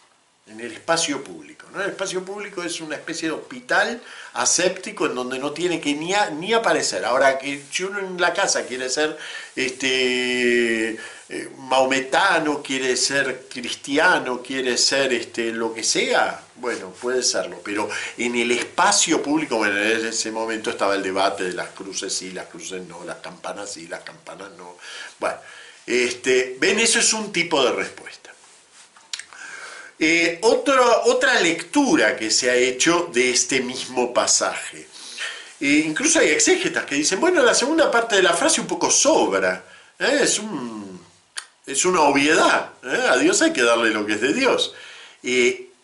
En 0.47 0.61
el 0.61 0.73
espacio 0.73 1.23
público. 1.23 1.67
¿no? 1.73 1.83
El 1.83 1.91
espacio 1.91 2.25
público 2.25 2.63
es 2.63 2.81
una 2.81 2.97
especie 2.97 3.29
de 3.29 3.35
hospital 3.35 4.03
aséptico 4.35 5.07
en 5.07 5.15
donde 5.15 5.39
no 5.39 5.53
tiene 5.53 5.81
que 5.81 5.95
ni, 5.95 6.13
ni 6.39 6.53
aparecer. 6.53 7.05
Ahora, 7.05 7.39
que 7.39 7.63
si 7.71 7.85
uno 7.85 8.01
en 8.01 8.21
la 8.21 8.33
casa 8.33 8.67
quiere 8.67 8.89
ser 8.89 9.17
este, 9.55 10.91
eh, 11.29 11.49
maometano, 11.59 12.63
quiere 12.63 12.97
ser 12.97 13.47
cristiano, 13.49 14.43
quiere 14.43 14.77
ser 14.77 15.13
este, 15.13 15.53
lo 15.53 15.73
que 15.73 15.85
sea, 15.85 16.43
bueno, 16.57 16.91
puede 16.91 17.23
serlo. 17.23 17.61
Pero 17.65 17.89
en 18.19 18.35
el 18.35 18.51
espacio 18.51 19.23
público, 19.23 19.65
en 19.65 20.07
ese 20.07 20.31
momento 20.31 20.71
estaba 20.71 20.95
el 20.95 21.03
debate 21.03 21.45
de 21.45 21.53
las 21.53 21.71
cruces 21.71 22.13
sí, 22.13 22.33
las 22.33 22.47
cruces 22.47 22.83
no, 22.87 23.05
las 23.05 23.19
campanas 23.19 23.73
sí, 23.73 23.87
las 23.87 24.03
campanas 24.03 24.51
no. 24.59 24.77
Bueno, 25.19 25.37
este, 25.87 26.57
ven, 26.61 26.79
eso 26.79 26.99
es 26.99 27.13
un 27.13 27.33
tipo 27.33 27.65
de 27.65 27.73
respuesta. 27.73 28.02
Eh, 30.05 30.41
otra 30.43 31.41
lectura 31.41 32.17
que 32.17 32.29
se 32.29 32.51
ha 32.51 32.57
hecho 32.57 33.09
de 33.13 33.31
este 33.31 33.61
mismo 33.61 34.13
pasaje. 34.13 34.89
Eh, 35.61 35.85
incluso 35.87 36.19
hay 36.19 36.31
exégetas 36.31 36.85
que 36.87 36.97
dicen, 36.97 37.21
bueno, 37.21 37.41
la 37.41 37.55
segunda 37.55 37.89
parte 37.89 38.17
de 38.17 38.23
la 38.25 38.33
frase 38.33 38.61
un 38.61 38.67
poco 38.67 38.91
sobra, 38.91 39.65
¿eh? 40.01 40.19
es, 40.23 40.41
es, 41.69 41.85
una 41.85 42.01
obviedad, 42.01 42.71
a 42.83 43.17
Dios 43.17 43.43
hay 43.43 43.53
que 43.53 43.63
darle 43.63 43.91
lo 43.91 44.05
que 44.05 44.15
es 44.15 44.21
de 44.21 44.35
Dios. 44.35 44.75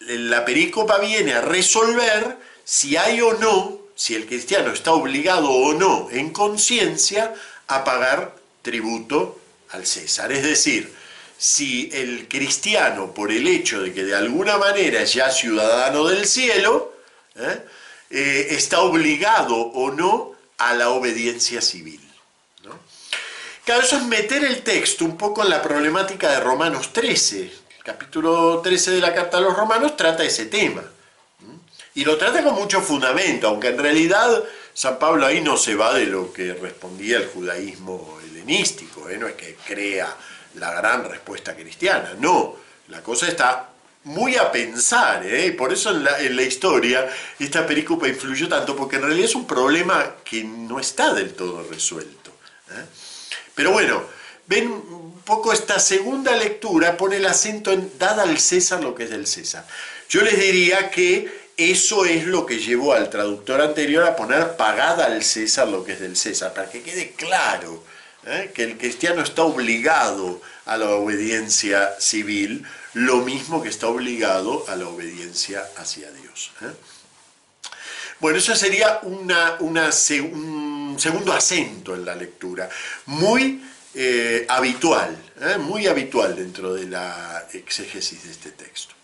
la 0.01 0.45
perícopa 0.45 0.99
viene 0.99 1.35
a 1.35 1.41
resolver 1.41 2.39
si 2.65 2.97
hay 2.97 3.21
o 3.21 3.35
no, 3.35 3.79
si 3.95 4.17
el 4.17 4.27
cristiano 4.27 4.73
está 4.73 4.95
obligado 4.95 5.49
o 5.49 5.75
no 5.75 6.09
en 6.11 6.31
conciencia 6.31 7.35
a 7.69 7.85
pagar 7.85 8.35
tributo 8.63 9.39
al 9.71 9.87
César. 9.87 10.33
Es 10.33 10.43
decir, 10.43 10.93
si 11.39 11.89
el 11.93 12.27
cristiano, 12.29 13.15
por 13.15 13.31
el 13.31 13.47
hecho 13.47 13.81
de 13.81 13.95
que 13.95 14.05
de 14.05 14.17
alguna 14.17 14.59
manera 14.59 15.01
es 15.01 15.15
ya 15.15 15.31
ciudadano 15.31 16.05
del 16.05 16.27
cielo, 16.27 16.93
¿eh? 17.37 17.63
Eh, 18.11 18.49
está 18.51 18.81
obligado 18.81 19.55
o 19.55 19.91
no 19.93 20.33
a 20.57 20.75
la 20.75 20.91
obediencia 20.91 21.61
civil. 21.61 22.01
¿no? 22.65 22.79
Claro, 23.65 23.83
eso 23.83 23.97
es 23.99 24.05
meter 24.05 24.45
el 24.45 24.63
texto 24.63 25.05
un 25.05 25.17
poco 25.17 25.45
en 25.45 25.51
la 25.51 25.63
problemática 25.63 26.31
de 26.31 26.41
Romanos 26.41 26.93
13. 26.93 27.43
El 27.43 27.85
capítulo 27.85 28.61
13 28.61 28.93
de 28.93 29.01
la 29.01 29.15
Carta 29.15 29.39
a 29.39 29.41
los 29.41 29.55
Romanos 29.55 29.97
trata 29.97 30.25
ese 30.25 30.47
tema. 30.47 30.83
Y 31.95 32.05
lo 32.05 32.17
trata 32.17 32.43
con 32.43 32.55
mucho 32.55 32.81
fundamento, 32.81 33.49
aunque 33.49 33.69
en 33.69 33.79
realidad 33.79 34.43
San 34.73 34.99
Pablo 34.99 35.27
ahí 35.27 35.41
no 35.41 35.57
se 35.57 35.75
va 35.75 35.95
de 35.95 36.07
lo 36.07 36.33
que 36.33 36.55
respondía 36.55 37.19
el 37.19 37.27
judaísmo 37.27 38.19
helenístico, 38.25 39.09
¿eh? 39.09 39.19
no 39.19 39.27
es 39.29 39.35
que 39.35 39.57
crea 39.67 40.17
la 40.59 40.73
gran 40.73 41.09
respuesta 41.09 41.55
cristiana. 41.55 42.15
No, 42.19 42.57
la 42.89 43.03
cosa 43.03 43.29
está 43.29 43.69
muy 44.05 44.37
a 44.37 44.51
pensar, 44.51 45.25
¿eh? 45.27 45.47
y 45.47 45.51
por 45.53 45.73
eso 45.73 45.91
en 45.91 46.37
la, 46.37 46.43
historia 46.43 47.09
esta 47.39 47.67
perícopa 47.67 48.09
influyó 48.09 48.49
tanto, 48.49 48.75
porque 48.75 48.97
en 48.97 49.03
realidad 49.03 49.27
es 49.27 49.35
un 49.35 49.47
problema 49.47 50.17
que 50.25 50.45
no 50.45 50.81
está 50.81 51.13
del 51.13 51.35
todo 51.35 51.63
resuelto. 51.69 52.31
¿eh? 52.71 52.85
Pero 53.55 53.73
bueno, 53.73 54.03
ven 54.47 54.69
un 54.69 55.21
poco 55.25 55.53
esta 55.53 55.79
segunda 55.79 56.35
lectura, 56.37 56.97
pone 56.97 57.17
el 57.17 57.27
acento 57.27 57.73
en 57.73 57.99
dada 57.99 58.23
al 58.23 58.39
César 58.39 58.83
lo 58.83 58.95
que 58.95 59.05
es 59.05 59.11
del 59.11 59.27
César. 59.27 59.67
Yo 60.09 60.23
les 60.23 60.39
diría 60.39 60.91
que 60.91 61.49
eso 61.59 62.05
es 62.07 62.25
lo 62.25 62.47
que 62.47 62.61
llevó 62.61 62.95
al 62.95 63.11
traductor 63.11 63.61
anterior 63.61 64.05
a 64.05 64.17
poner 64.17 64.57
pagada 64.57 65.07
al 65.07 65.23
César 65.23 65.69
lo 65.69 65.85
que 65.85 65.93
es 65.93 66.01
del 66.01 66.17
César, 66.17 66.55
para 66.55 66.71
que 66.71 66.83
quede 66.83 67.11
claro 67.11 67.83
¿eh? 68.29 68.53
que 68.55 68.65
el 68.65 68.77
cristiano 68.77 69.23
está 69.23 69.43
obligado 69.43 70.41
a 70.67 70.77
la 70.77 70.91
obediencia 70.91 71.99
civil, 71.99 72.65
lo 72.95 73.19
mismo 73.19 73.63
que 73.63 73.69
está 73.69 73.89
obligado 73.89 74.65
a 74.69 74.77
la 74.77 74.89
obediencia 74.89 75.65
hacia 75.77 76.11
Dios. 76.13 76.53
¿eh? 76.63 76.73
Bueno, 78.21 78.39
eso 78.39 78.55
sería 78.55 79.01
una, 79.03 79.57
un 79.61 80.97
segundo 80.99 81.33
acento 81.33 81.95
en 81.95 82.05
la 82.05 82.15
lectura, 82.15 82.69
muy 83.07 83.63
eh, 83.95 84.45
habitual, 84.49 85.17
muy 85.61 85.87
habitual 85.87 86.35
dentro 86.35 86.75
de 86.75 86.87
la 86.87 87.47
exégesis 87.53 88.25
de 88.25 88.31
este 88.33 88.51
texto. 88.51 88.95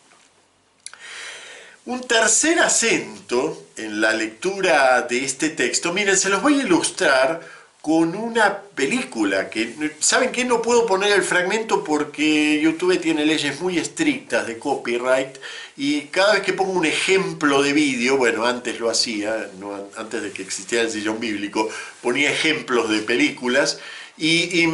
Un 1.87 2.01
tercer 2.09 2.59
acento 2.61 3.67
en 3.77 4.01
la 4.01 4.13
lectura 4.15 5.03
de 5.03 5.25
este 5.25 5.51
texto, 5.51 5.93
miren, 5.93 6.17
se 6.17 6.31
los 6.31 6.43
voy 6.43 6.61
a 6.61 6.63
ilustrar 6.63 7.41
con 7.85 8.17
una 8.17 8.61
película 8.75 9.51
que, 9.51 9.93
¿saben 9.99 10.33
qué? 10.33 10.47
No 10.47 10.63
puedo 10.63 10.87
poner 10.87 11.13
el 11.13 11.23
fragmento 11.23 11.85
porque 11.85 12.59
YouTube 12.59 12.99
tiene 12.99 13.27
leyes 13.27 13.61
muy 13.61 13.77
estrictas 13.77 14.47
de 14.47 14.59
copyright 14.59 15.37
y 15.77 16.07
cada 16.07 16.33
vez 16.33 16.43
que 16.43 16.55
pongo 16.55 16.73
un 16.73 16.87
ejemplo 16.87 17.63
de 17.63 17.75
vídeo, 17.75 18.17
bueno, 18.17 18.47
antes 18.47 18.81
lo 18.81 18.89
hacía, 18.89 19.51
antes 19.99 20.23
de 20.23 20.31
que 20.33 20.41
existiera 20.41 20.83
el 20.83 20.91
sillón 20.91 21.21
bíblico, 21.21 21.69
ponía 22.01 22.31
ejemplos 22.31 22.89
de 22.89 23.01
películas 23.01 23.79
y, 24.17 24.67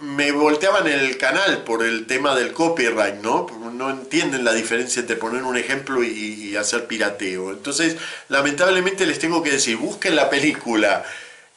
me 0.00 0.32
volteaban 0.32 0.88
el 0.88 1.16
canal 1.16 1.62
por 1.62 1.84
el 1.84 2.08
tema 2.08 2.34
del 2.34 2.52
copyright, 2.52 3.22
¿no? 3.22 3.46
No 3.72 3.88
entienden 3.88 4.44
la 4.44 4.52
diferencia 4.52 4.98
entre 4.98 5.14
poner 5.14 5.44
un 5.44 5.56
ejemplo 5.56 6.02
y, 6.02 6.08
y 6.08 6.56
hacer 6.56 6.88
pirateo. 6.88 7.52
Entonces, 7.52 7.96
lamentablemente 8.28 9.06
les 9.06 9.20
tengo 9.20 9.44
que 9.44 9.52
decir, 9.52 9.76
busquen 9.76 10.16
la 10.16 10.28
película 10.28 11.04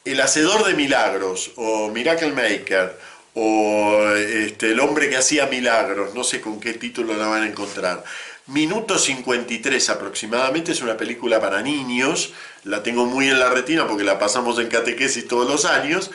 el 0.06 0.20
hacedor 0.20 0.64
de 0.64 0.74
milagros, 0.74 1.50
o 1.56 1.88
Miracle 1.88 2.32
Maker, 2.32 2.96
o 3.34 4.08
este, 4.14 4.70
el 4.70 4.80
hombre 4.80 5.10
que 5.10 5.16
hacía 5.16 5.46
milagros, 5.46 6.14
no 6.14 6.22
sé 6.22 6.40
con 6.40 6.60
qué 6.60 6.74
título 6.74 7.14
la 7.14 7.26
van 7.26 7.42
a 7.42 7.48
encontrar. 7.48 8.04
Minuto 8.46 8.98
53 8.98 9.90
aproximadamente, 9.90 10.70
es 10.70 10.80
una 10.80 10.96
película 10.96 11.40
para 11.40 11.60
niños, 11.60 12.32
la 12.62 12.84
tengo 12.84 13.04
muy 13.06 13.28
en 13.28 13.40
la 13.40 13.50
retina 13.50 13.88
porque 13.88 14.04
la 14.04 14.18
pasamos 14.18 14.60
en 14.60 14.68
catequesis 14.68 15.26
todos 15.26 15.50
los 15.50 15.64
años, 15.64 16.12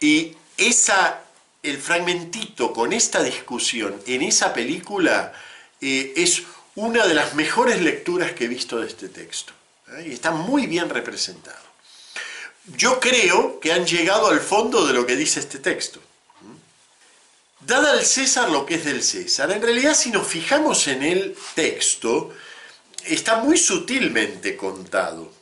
y 0.00 0.32
esa, 0.56 1.20
el 1.62 1.76
fragmentito 1.76 2.72
con 2.72 2.94
esta 2.94 3.22
discusión 3.22 3.94
en 4.06 4.22
esa 4.22 4.54
película 4.54 5.34
eh, 5.82 6.14
es 6.16 6.42
una 6.74 7.06
de 7.06 7.14
las 7.14 7.34
mejores 7.34 7.82
lecturas 7.82 8.32
que 8.32 8.46
he 8.46 8.48
visto 8.48 8.80
de 8.80 8.86
este 8.86 9.10
texto, 9.10 9.52
¿eh? 9.92 10.06
y 10.08 10.12
está 10.12 10.30
muy 10.30 10.66
bien 10.66 10.88
representado 10.88 11.65
yo 12.66 12.98
creo 12.98 13.60
que 13.60 13.72
han 13.72 13.86
llegado 13.86 14.28
al 14.28 14.40
fondo 14.40 14.86
de 14.86 14.92
lo 14.92 15.06
que 15.06 15.16
dice 15.16 15.40
este 15.40 15.58
texto. 15.58 16.00
Dada 17.60 17.92
al 17.92 18.04
César 18.04 18.50
lo 18.50 18.64
que 18.64 18.76
es 18.76 18.84
del 18.84 19.02
César, 19.02 19.50
en 19.50 19.62
realidad 19.62 19.96
si 19.96 20.10
nos 20.10 20.26
fijamos 20.26 20.86
en 20.86 21.02
el 21.02 21.36
texto, 21.54 22.32
está 23.04 23.36
muy 23.36 23.58
sutilmente 23.58 24.56
contado. 24.56 25.32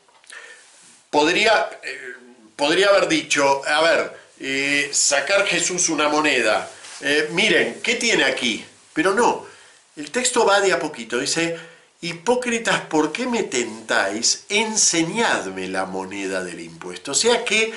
Podría, 1.10 1.70
eh, 1.82 2.14
podría 2.56 2.88
haber 2.88 3.08
dicho, 3.08 3.62
a 3.66 3.82
ver, 3.82 4.18
eh, 4.40 4.90
sacar 4.92 5.46
Jesús 5.46 5.88
una 5.88 6.08
moneda, 6.08 6.70
eh, 7.00 7.28
miren, 7.32 7.80
¿qué 7.82 7.96
tiene 7.96 8.24
aquí? 8.24 8.64
Pero 8.92 9.12
no, 9.12 9.46
el 9.96 10.10
texto 10.10 10.46
va 10.46 10.60
de 10.60 10.72
a 10.72 10.78
poquito, 10.78 11.18
dice, 11.18 11.58
Hipócritas, 12.04 12.82
¿por 12.82 13.12
qué 13.12 13.26
me 13.26 13.44
tentáis? 13.44 14.44
Enseñadme 14.50 15.68
la 15.68 15.86
moneda 15.86 16.44
del 16.44 16.60
impuesto. 16.60 17.12
O 17.12 17.14
sea 17.14 17.46
que 17.46 17.72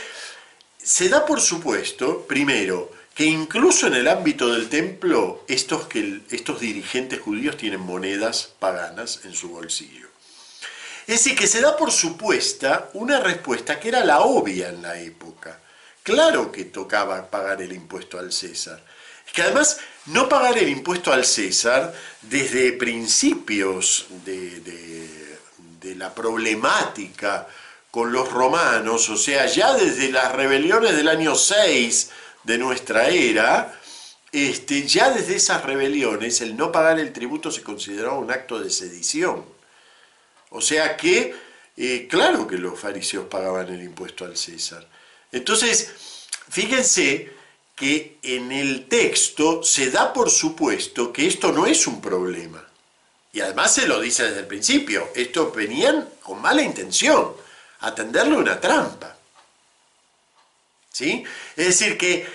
se 0.78 1.08
da 1.08 1.26
por 1.26 1.40
supuesto, 1.40 2.26
primero, 2.28 2.92
que 3.16 3.24
incluso 3.24 3.88
en 3.88 3.94
el 3.94 4.10
ámbito 4.10 4.52
del 4.52 4.68
templo, 4.68 5.46
estos, 5.48 5.88
que, 5.88 6.24
estos 6.30 6.60
dirigentes 6.60 7.22
judíos 7.22 7.56
tienen 7.56 7.80
monedas 7.80 8.52
paganas 8.60 9.22
en 9.24 9.34
su 9.34 9.48
bolsillo. 9.48 10.10
Es 11.08 11.24
decir, 11.24 11.38
que 11.38 11.48
se 11.48 11.62
da 11.62 11.78
por 11.78 11.94
supuesta 11.94 12.90
una 12.96 13.22
respuesta 13.22 13.80
que 13.80 13.88
era 13.88 14.04
la 14.04 14.20
obvia 14.20 14.68
en 14.68 14.82
la 14.82 15.00
época. 15.00 15.62
Claro 16.04 16.52
que 16.52 16.66
tocaba 16.66 17.32
pagar 17.32 17.62
el 17.62 17.72
impuesto 17.72 18.20
al 18.20 18.34
César. 18.34 18.84
Que 19.34 19.42
además 19.42 19.80
no 20.08 20.30
pagar 20.30 20.58
el 20.58 20.70
impuesto 20.70 21.12
al 21.12 21.26
César 21.26 21.94
desde 22.22 22.74
principios 22.74 24.08
de, 24.26 25.16
la 25.96 26.14
problemática 26.14 27.48
con 27.90 28.12
los 28.12 28.32
romanos, 28.32 29.10
o 29.10 29.18
sea, 29.18 29.48
ya 29.48 29.74
desde 29.74 30.12
las 30.12 30.32
rebeliones 30.34 30.96
del 30.96 31.08
año 31.08 31.34
6 31.34 32.12
de 32.44 32.58
nuestra 32.58 33.08
era, 33.08 33.74
este, 34.32 34.86
ya 34.86 35.10
desde 35.10 35.38
esas 35.38 35.64
rebeliones 35.64 36.42
el 36.42 36.56
no 36.56 36.72
pagar 36.72 37.00
el 37.00 37.14
tributo 37.14 37.50
se 37.50 37.64
consideraba 37.64 38.20
un 38.20 38.30
acto 38.30 38.60
de 38.60 38.70
sedición. 38.70 39.46
O 40.50 40.62
sea 40.62 40.96
que, 40.98 41.34
eh, 41.76 42.08
claro 42.10 42.46
que 42.46 42.58
los 42.58 42.80
fariseos 42.80 43.26
pagaban 43.26 43.70
el 43.70 43.82
impuesto 43.82 44.26
al 44.26 44.38
César. 44.38 44.88
Entonces, 45.32 45.92
fíjense 46.50 47.37
que 47.78 48.18
en 48.24 48.52
el 48.52 48.88
texto 48.88 49.62
se 49.62 49.92
da 49.92 50.12
por 50.12 50.32
supuesto 50.32 51.14
que 51.14 51.28
esto 51.28 51.52
no 51.52 51.68
es 51.68 51.86
un 51.86 52.02
problema. 52.02 52.66
Y 53.32 53.40
además 53.40 53.76
se 53.76 53.88
lo 53.88 54.02
dice 54.02 54.24
desde 54.24 54.40
el 54.40 54.48
principio, 54.48 55.10
estos 55.14 55.56
venían 55.56 56.10
con 56.24 56.42
mala 56.42 56.64
intención, 56.64 57.34
a 57.82 57.94
tenderle 57.94 58.36
una 58.36 58.60
trampa. 58.60 59.16
¿Sí? 60.92 61.24
Es 61.56 61.68
decir, 61.68 62.00
que 62.00 62.28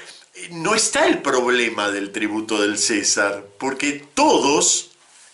no 0.50 0.76
está 0.76 1.06
el 1.06 1.20
problema 1.20 1.90
del 1.90 2.12
tributo 2.12 2.62
del 2.62 2.78
César, 2.78 3.44
porque 3.58 4.06
todos 4.14 4.90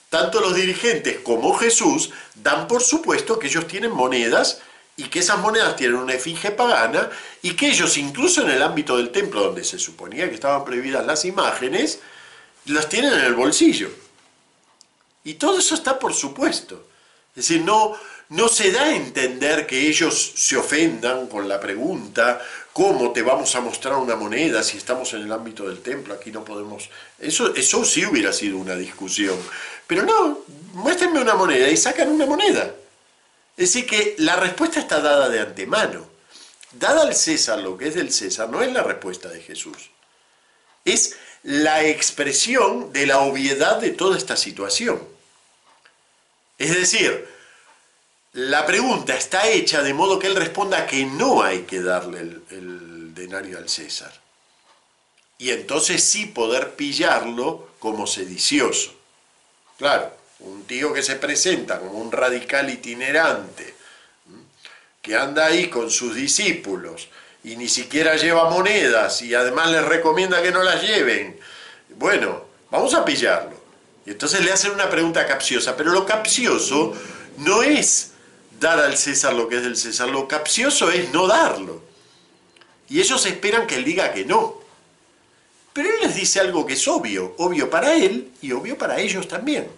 tanto 0.09 0.41
los 0.41 0.55
dirigentes 0.55 1.19
como 1.19 1.53
Jesús 1.53 2.13
dan 2.35 2.67
por 2.67 2.83
supuesto 2.83 3.39
que 3.39 3.49
ellos 3.49 3.67
tienen 3.67 3.91
monedas 3.91 4.63
y 4.99 5.05
que 5.05 5.21
esas 5.21 5.39
monedas 5.39 5.77
tienen 5.77 5.97
una 5.97 6.13
efigie 6.13 6.51
pagana 6.51 7.09
y 7.41 7.55
que 7.55 7.69
ellos 7.69 7.97
incluso 7.97 8.43
en 8.43 8.51
el 8.51 8.61
ámbito 8.61 8.97
del 8.97 9.11
templo 9.11 9.45
donde 9.45 9.63
se 9.63 9.79
suponía 9.79 10.29
que 10.29 10.35
estaban 10.35 10.65
prohibidas 10.65 11.07
las 11.07 11.25
imágenes, 11.25 12.01
las 12.67 12.89
tienen 12.89 13.13
en 13.13 13.21
el 13.21 13.35
bolsillo. 13.35 13.91
Y 15.23 15.35
todo 15.35 15.61
eso 15.61 15.77
está 15.77 16.01
por 16.01 16.13
supuesto. 16.13 16.85
Es 17.31 17.47
decir, 17.47 17.63
no, 17.63 17.95
no 18.31 18.49
se 18.49 18.73
da 18.73 18.87
a 18.87 18.97
entender 18.97 19.69
que 19.69 19.87
ellos 19.87 20.33
se 20.35 20.57
ofendan 20.57 21.29
con 21.29 21.49
la 21.49 21.61
pregunta, 21.61 22.41
¿cómo 22.73 23.13
te 23.13 23.23
vamos 23.23 23.55
a 23.55 23.61
mostrar 23.61 23.95
una 23.95 24.17
moneda 24.17 24.65
si 24.65 24.79
estamos 24.79 25.13
en 25.13 25.23
el 25.23 25.33
ámbito 25.33 25.69
del 25.69 25.79
templo? 25.79 26.15
Aquí 26.15 26.33
no 26.33 26.45
podemos... 26.45 26.91
Eso, 27.21 27.55
eso 27.55 27.85
sí 27.85 28.05
hubiera 28.05 28.33
sido 28.33 28.59
una 28.59 28.75
discusión. 28.75 29.37
Pero 29.87 30.03
no, 30.03 30.41
muéstrenme 30.73 31.21
una 31.21 31.35
moneda 31.37 31.69
y 31.69 31.77
sacan 31.77 32.09
una 32.09 32.27
moneda. 32.27 32.75
Es 33.59 33.73
decir, 33.73 33.87
que 33.89 34.15
la 34.19 34.37
respuesta 34.37 34.79
está 34.79 35.01
dada 35.01 35.29
de 35.29 35.41
antemano. 35.41 36.07
Dada 36.71 37.03
al 37.03 37.15
César 37.17 37.59
lo 37.59 37.77
que 37.77 37.89
es 37.89 37.97
del 37.97 38.13
César, 38.13 38.49
no 38.49 38.63
es 38.63 38.73
la 38.73 38.85
respuesta 38.85 39.29
de 39.29 39.41
Jesús. 39.41 39.91
Es 40.85 41.17
la 41.43 41.83
expresión 41.85 42.93
de 42.93 43.07
la 43.07 43.19
obviedad 43.19 43.79
de 43.79 43.91
toda 43.91 44.17
esta 44.17 44.37
situación. 44.37 45.03
Es 46.57 46.73
decir, 46.73 47.29
la 48.33 48.65
pregunta 48.65 49.17
está 49.17 49.49
hecha 49.49 49.83
de 49.83 49.93
modo 49.93 50.21
que 50.21 50.29
él 50.29 50.37
responda 50.37 50.87
que 50.87 51.05
no 51.05 51.43
hay 51.43 51.63
que 51.63 51.83
darle 51.83 52.21
el, 52.21 52.43
el 52.51 53.13
denario 53.13 53.59
al 53.59 53.69
César. 53.69 54.13
Y 55.37 55.51
entonces 55.51 56.05
sí 56.05 56.27
poder 56.27 56.77
pillarlo 56.77 57.71
como 57.81 58.07
sedicioso. 58.07 58.95
Claro, 59.79 60.18
un 60.41 60.65
tío 60.65 60.93
que 60.93 61.03
se 61.03 61.17
presenta 61.17 61.79
como 61.79 61.99
un 61.99 62.13
radical 62.13 62.71
itinerante, 62.71 63.75
que 65.03 65.17
anda 65.17 65.47
ahí 65.47 65.69
con 65.69 65.91
sus 65.91 66.15
discípulos 66.15 67.09
y 67.45 67.57
ni 67.57 67.69
siquiera 67.69 68.17
lleva 68.17 68.51
monedas 68.51 69.23
y 69.23 69.35
además 69.35 69.71
les 69.71 69.85
recomienda 69.85 70.43
que 70.43 70.51
no 70.51 70.63
las 70.63 70.83
lleven. 70.83 71.39
Bueno, 71.97 72.45
vamos 72.71 72.95
a 72.95 73.05
pillarlo. 73.05 73.57
Y 74.05 74.11
entonces 74.11 74.45
le 74.45 74.53
hacen 74.53 74.73
una 74.73 74.89
pregunta 74.89 75.27
capciosa, 75.27 75.77
pero 75.77 75.93
lo 75.93 76.07
capcioso 76.07 76.95
no 77.39 77.63
es 77.63 78.13
dar 78.59 78.79
al 78.81 78.97
César 78.97 79.35
lo 79.35 79.49
que 79.49 79.57
es 79.57 79.63
del 79.63 79.77
César, 79.77 80.09
lo 80.09 80.27
capcioso 80.27 80.91
es 80.91 81.13
no 81.13 81.27
darlo. 81.27 81.83
Y 82.89 83.01
ellos 83.01 83.25
esperan 83.27 83.67
que 83.67 83.77
él 83.77 83.85
diga 83.85 84.13
que 84.13 84.25
no. 84.25 84.59
Pero 85.73 85.91
él 85.91 85.97
les 86.03 86.17
dice 86.17 86.41
algo 86.41 86.67
que 86.67 86.73
es 86.73 86.89
obvio, 86.89 87.35
obvio 87.39 87.69
para 87.71 87.95
él 87.95 88.33
y 88.41 88.53
obvio 88.53 88.77
para 88.77 88.99
ellos 88.99 89.29
también. 89.29 89.69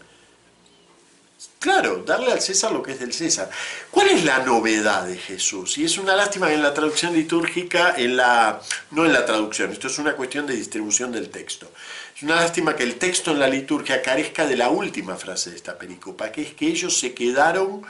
Claro, 1.59 2.03
darle 2.05 2.33
al 2.33 2.41
César 2.41 2.73
lo 2.73 2.83
que 2.83 2.93
es 2.93 3.01
del 3.01 3.13
César. 3.13 3.51
¿Cuál 3.91 4.09
es 4.09 4.25
la 4.25 4.41
novedad 4.41 5.07
de 5.07 5.17
Jesús? 5.17 5.79
Y 5.79 5.85
es 5.85 5.97
una 5.97 6.15
lástima 6.15 6.49
que 6.49 6.55
en 6.55 6.63
la 6.63 6.75
traducción 6.75 7.15
litúrgica, 7.15 7.95
en 7.97 8.17
la, 8.17 8.61
no 8.91 9.07
en 9.07 9.13
la 9.13 9.25
traducción, 9.25 9.71
esto 9.71 9.87
es 9.87 9.99
una 9.99 10.17
cuestión 10.17 10.47
de 10.47 10.55
distribución 10.55 11.13
del 11.13 11.31
texto. 11.31 11.71
Es 12.15 12.23
una 12.23 12.37
lástima 12.37 12.77
que 12.77 12.83
el 12.83 12.97
texto 12.97 13.31
en 13.31 13.39
la 13.39 13.47
liturgia 13.47 14.03
carezca 14.03 14.47
de 14.47 14.57
la 14.57 14.69
última 14.69 15.17
frase 15.17 15.51
de 15.51 15.57
esta 15.57 15.79
pericopa, 15.79 16.31
que 16.31 16.43
es 16.43 16.55
que 16.55 16.67
ellos 16.67 16.99
se 16.99 17.15
quedaron 17.15 17.83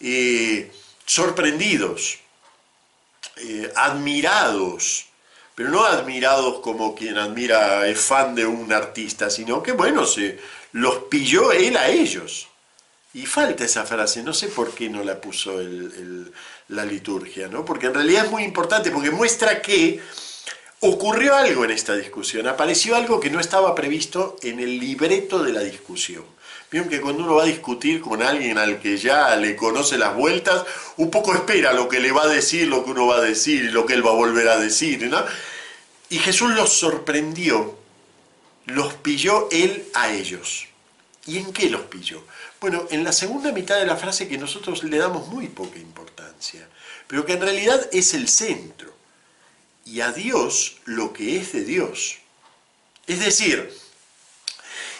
eh, 0.00 0.70
sorprendidos, 1.04 2.18
eh, 3.36 3.72
admirados, 3.74 5.06
pero 5.54 5.70
no 5.70 5.84
admirados 5.84 6.60
como 6.60 6.94
quien 6.94 7.18
admira, 7.18 7.88
es 7.88 8.00
fan 8.00 8.34
de 8.34 8.46
un 8.46 8.72
artista, 8.72 9.30
sino 9.30 9.62
que 9.62 9.72
bueno, 9.72 10.06
se 10.06 10.38
los 10.72 11.04
pilló 11.04 11.52
él 11.52 11.76
a 11.76 11.88
ellos. 11.88 12.48
Y 13.14 13.26
falta 13.26 13.64
esa 13.64 13.84
frase, 13.84 14.22
no 14.24 14.34
sé 14.34 14.48
por 14.48 14.74
qué 14.74 14.88
no 14.88 15.04
la 15.04 15.20
puso 15.20 15.60
la 16.68 16.84
liturgia, 16.84 17.46
¿no? 17.46 17.64
Porque 17.64 17.86
en 17.86 17.94
realidad 17.94 18.24
es 18.24 18.30
muy 18.30 18.42
importante, 18.42 18.90
porque 18.90 19.12
muestra 19.12 19.62
que 19.62 20.00
ocurrió 20.80 21.36
algo 21.36 21.64
en 21.64 21.70
esta 21.70 21.94
discusión, 21.94 22.48
apareció 22.48 22.96
algo 22.96 23.20
que 23.20 23.30
no 23.30 23.38
estaba 23.38 23.74
previsto 23.74 24.36
en 24.42 24.58
el 24.58 24.78
libreto 24.80 25.42
de 25.42 25.52
la 25.52 25.60
discusión. 25.60 26.24
Vieron 26.70 26.90
que 26.90 27.00
cuando 27.00 27.22
uno 27.22 27.36
va 27.36 27.44
a 27.44 27.46
discutir 27.46 28.00
con 28.00 28.20
alguien 28.20 28.58
al 28.58 28.80
que 28.80 28.96
ya 28.96 29.36
le 29.36 29.54
conoce 29.54 29.96
las 29.96 30.16
vueltas, 30.16 30.64
un 30.96 31.08
poco 31.08 31.32
espera 31.32 31.72
lo 31.72 31.88
que 31.88 32.00
le 32.00 32.10
va 32.10 32.24
a 32.24 32.28
decir, 32.28 32.66
lo 32.66 32.84
que 32.84 32.90
uno 32.90 33.06
va 33.06 33.18
a 33.18 33.20
decir 33.20 33.72
lo 33.72 33.86
que 33.86 33.94
él 33.94 34.04
va 34.04 34.10
a 34.10 34.14
volver 34.14 34.48
a 34.48 34.58
decir, 34.58 35.08
¿no? 35.08 35.24
Y 36.10 36.18
Jesús 36.18 36.50
los 36.50 36.72
sorprendió, 36.72 37.78
los 38.66 38.94
pilló 38.94 39.48
él 39.52 39.86
a 39.94 40.10
ellos. 40.12 40.66
¿Y 41.26 41.38
en 41.38 41.52
qué 41.52 41.70
los 41.70 41.82
pilló? 41.82 42.24
Bueno, 42.64 42.86
en 42.90 43.04
la 43.04 43.12
segunda 43.12 43.52
mitad 43.52 43.78
de 43.78 43.84
la 43.84 43.94
frase 43.94 44.26
que 44.26 44.38
nosotros 44.38 44.84
le 44.84 44.96
damos 44.96 45.28
muy 45.28 45.48
poca 45.48 45.78
importancia, 45.78 46.66
pero 47.06 47.26
que 47.26 47.34
en 47.34 47.42
realidad 47.42 47.90
es 47.92 48.14
el 48.14 48.26
centro. 48.26 48.90
Y 49.84 50.00
a 50.00 50.12
Dios 50.12 50.78
lo 50.86 51.12
que 51.12 51.36
es 51.36 51.52
de 51.52 51.62
Dios. 51.62 52.16
Es 53.06 53.20
decir, 53.20 53.70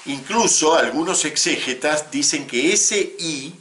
incluso 0.05 0.75
algunos 0.75 1.25
exégetas 1.25 2.11
dicen 2.11 2.47
que 2.47 2.75
ese 2.75 3.01
I 3.19 3.55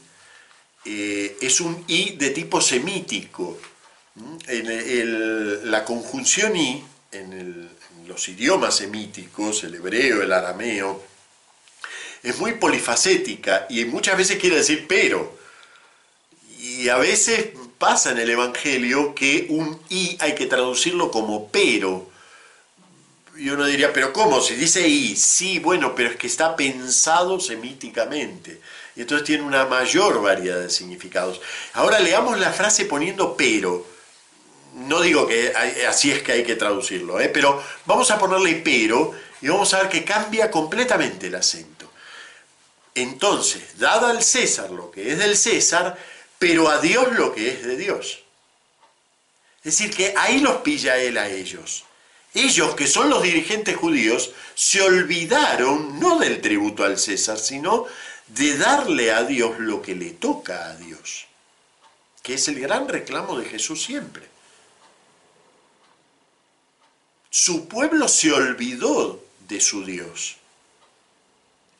eh, 0.84 1.38
es 1.40 1.62
un 1.62 1.86
I 1.88 2.18
de 2.18 2.32
tipo 2.32 2.60
semítico. 2.60 3.58
En 4.50 5.72
la 5.72 5.86
conjunción 5.86 6.58
I, 6.58 6.84
en 7.14 7.70
los 8.06 8.28
idiomas 8.28 8.76
semíticos, 8.76 9.64
el 9.64 9.76
hebreo, 9.76 10.22
el 10.22 10.34
arameo, 10.34 11.13
es 12.24 12.40
muy 12.40 12.54
polifacética 12.54 13.68
y 13.70 13.84
muchas 13.86 14.18
veces 14.18 14.38
quiere 14.40 14.56
decir 14.56 14.86
pero. 14.88 15.38
Y 16.60 16.88
a 16.88 16.98
veces 16.98 17.50
pasa 17.78 18.12
en 18.12 18.20
el 18.20 18.30
Evangelio 18.30 19.14
que 19.14 19.48
un 19.50 19.78
y 19.90 20.18
hay 20.22 20.34
que 20.34 20.46
traducirlo 20.46 21.12
como 21.12 21.50
pero. 21.50 22.10
Y 23.36 23.50
uno 23.50 23.66
diría, 23.66 23.92
pero 23.92 24.14
¿cómo? 24.14 24.42
Si 24.42 24.56
dice 24.56 24.88
y, 24.88 25.16
sí, 25.16 25.60
bueno, 25.60 25.96
pero 25.96 26.12
es 26.12 26.16
que 26.16 26.28
está 26.28 26.56
pensado 26.56 27.40
semíticamente. 27.40 28.62
Y 28.96 29.02
entonces 29.02 29.26
tiene 29.26 29.44
una 29.44 29.66
mayor 29.66 30.22
variedad 30.22 30.60
de 30.60 30.70
significados. 30.70 31.42
Ahora 31.74 32.00
leamos 32.00 32.40
la 32.40 32.54
frase 32.54 32.86
poniendo 32.86 33.36
pero. 33.36 33.86
No 34.76 35.02
digo 35.02 35.28
que 35.28 35.54
así 35.88 36.12
es 36.12 36.24
que 36.24 36.32
hay 36.32 36.44
que 36.44 36.56
traducirlo, 36.56 37.20
¿eh? 37.20 37.30
pero 37.30 37.62
vamos 37.86 38.10
a 38.10 38.18
ponerle 38.18 38.56
pero 38.64 39.14
y 39.42 39.48
vamos 39.48 39.72
a 39.74 39.82
ver 39.82 39.90
que 39.90 40.04
cambia 40.04 40.50
completamente 40.50 41.28
el 41.28 41.36
acento. 41.36 41.93
Entonces, 42.96 43.80
dada 43.80 44.12
al 44.12 44.24
César 44.24 44.70
lo 44.72 44.92
que 44.92 45.12
es 45.12 45.18
del 45.18 45.36
César, 45.36 45.98
pero 46.38 46.70
a 46.70 46.80
Dios 46.80 47.14
lo 47.14 47.34
que 47.34 47.50
es 47.50 47.64
de 47.64 47.78
Dios. 47.78 48.24
Es 49.64 49.78
decir, 49.78 49.96
que 49.96 50.14
ahí 50.18 50.40
los 50.40 50.58
pilla 50.58 50.98
él 50.98 51.18
a 51.18 51.30
ellos. 51.30 51.86
Ellos, 52.34 52.76
que 52.76 52.88
son 52.88 53.10
los 53.10 53.24
dirigentes 53.24 53.78
judíos, 53.78 54.32
se 54.56 54.82
olvidaron 54.82 56.00
no 56.00 56.20
del 56.20 56.42
tributo 56.42 56.84
al 56.84 56.98
César, 56.98 57.38
sino 57.38 57.86
de 58.28 58.58
darle 58.58 59.12
a 59.12 59.24
Dios 59.24 59.60
lo 59.60 59.82
que 59.82 59.96
le 59.96 60.12
toca 60.12 60.68
a 60.68 60.76
Dios, 60.76 61.28
que 62.22 62.36
es 62.36 62.48
el 62.48 62.60
gran 62.60 62.88
reclamo 62.88 63.38
de 63.38 63.46
Jesús 63.46 63.84
siempre. 63.84 64.28
Su 67.30 67.68
pueblo 67.68 68.08
se 68.08 68.32
olvidó 68.32 69.24
de 69.48 69.60
su 69.60 69.86
Dios. 69.86 70.38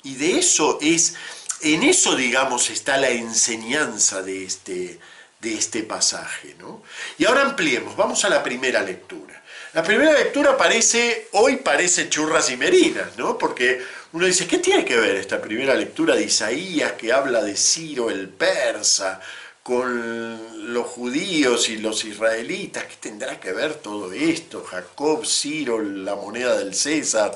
Y 0.04 0.16
de 0.16 0.40
eso 0.40 0.80
es, 0.82 1.16
en 1.62 1.84
eso 1.84 2.16
digamos 2.16 2.70
está 2.70 2.98
la 2.98 3.10
enseñanza 3.10 4.22
de 4.22 4.46
este, 4.46 5.00
de 5.40 5.54
este 5.54 5.84
pasaje. 5.84 6.56
¿no? 6.60 6.84
Y 7.18 7.26
ahora 7.26 7.44
ampliemos, 7.44 7.96
vamos 7.96 8.24
a 8.26 8.30
la 8.30 8.44
primera 8.44 8.82
lectura. 8.82 9.44
La 9.74 9.82
primera 9.82 10.14
lectura 10.14 10.56
parece, 10.56 11.30
hoy 11.32 11.58
parece 11.58 12.08
churras 12.08 12.52
y 12.52 12.58
merinas, 12.58 13.18
¿no? 13.18 13.40
Porque 13.40 13.82
uno 14.12 14.28
dice, 14.28 14.46
¿qué 14.46 14.60
tiene 14.60 14.86
que 14.86 14.98
ver 14.98 15.16
esta 15.16 15.42
primera 15.42 15.74
lectura 15.74 16.16
de 16.16 16.26
Isaías 16.26 16.92
que 16.92 17.12
habla 17.12 17.42
de 17.42 17.58
Ciro 17.58 18.12
el 18.12 18.30
persa 18.30 19.20
con 19.64 20.72
los 20.72 20.86
judíos 20.86 21.70
y 21.70 21.78
los 21.78 22.06
israelitas? 22.06 22.84
¿Qué 22.84 22.98
tendrá 23.00 23.40
que 23.40 23.52
ver 23.52 23.74
todo 23.74 24.14
esto? 24.14 24.64
Jacob, 24.64 25.26
Ciro, 25.26 25.82
la 25.82 26.14
moneda 26.16 26.56
del 26.56 26.76
César. 26.76 27.36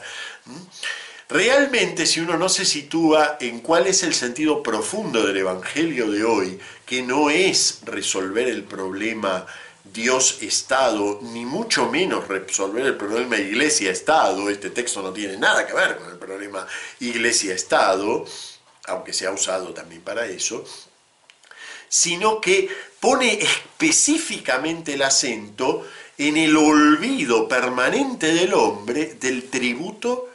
Realmente, 1.29 2.05
si 2.05 2.21
uno 2.21 2.37
no 2.37 2.47
se 2.47 2.63
sitúa 2.63 3.35
en 3.41 3.59
cuál 3.59 3.87
es 3.87 4.01
el 4.03 4.13
sentido 4.13 4.63
profundo 4.63 5.27
del 5.27 5.35
Evangelio 5.35 6.09
de 6.09 6.23
hoy, 6.23 6.57
que 6.85 7.01
no 7.01 7.29
es 7.29 7.81
resolver 7.83 8.47
el 8.47 8.63
problema 8.63 9.45
Dios-Estado, 9.83 11.19
ni 11.21 11.43
mucho 11.43 11.89
menos 11.89 12.29
resolver 12.29 12.85
el 12.85 12.95
problema 12.95 13.37
Iglesia-Estado, 13.37 14.49
este 14.49 14.69
texto 14.69 15.01
no 15.01 15.11
tiene 15.11 15.35
nada 15.35 15.67
que 15.67 15.73
ver 15.73 15.97
con 15.97 16.09
el 16.09 16.17
problema 16.17 16.65
Iglesia-Estado, 17.01 18.25
aunque 18.85 19.11
se 19.11 19.27
ha 19.27 19.31
usado 19.31 19.73
también 19.73 20.03
para 20.03 20.25
eso, 20.27 20.63
sino 21.89 22.39
que 22.39 22.69
pone 23.01 23.33
específicamente 23.33 24.93
el 24.93 25.01
acento 25.01 25.85
en 26.17 26.37
el 26.37 26.55
olvido 26.55 27.49
permanente 27.49 28.33
del 28.33 28.53
hombre 28.53 29.15
del 29.19 29.49
tributo 29.49 30.29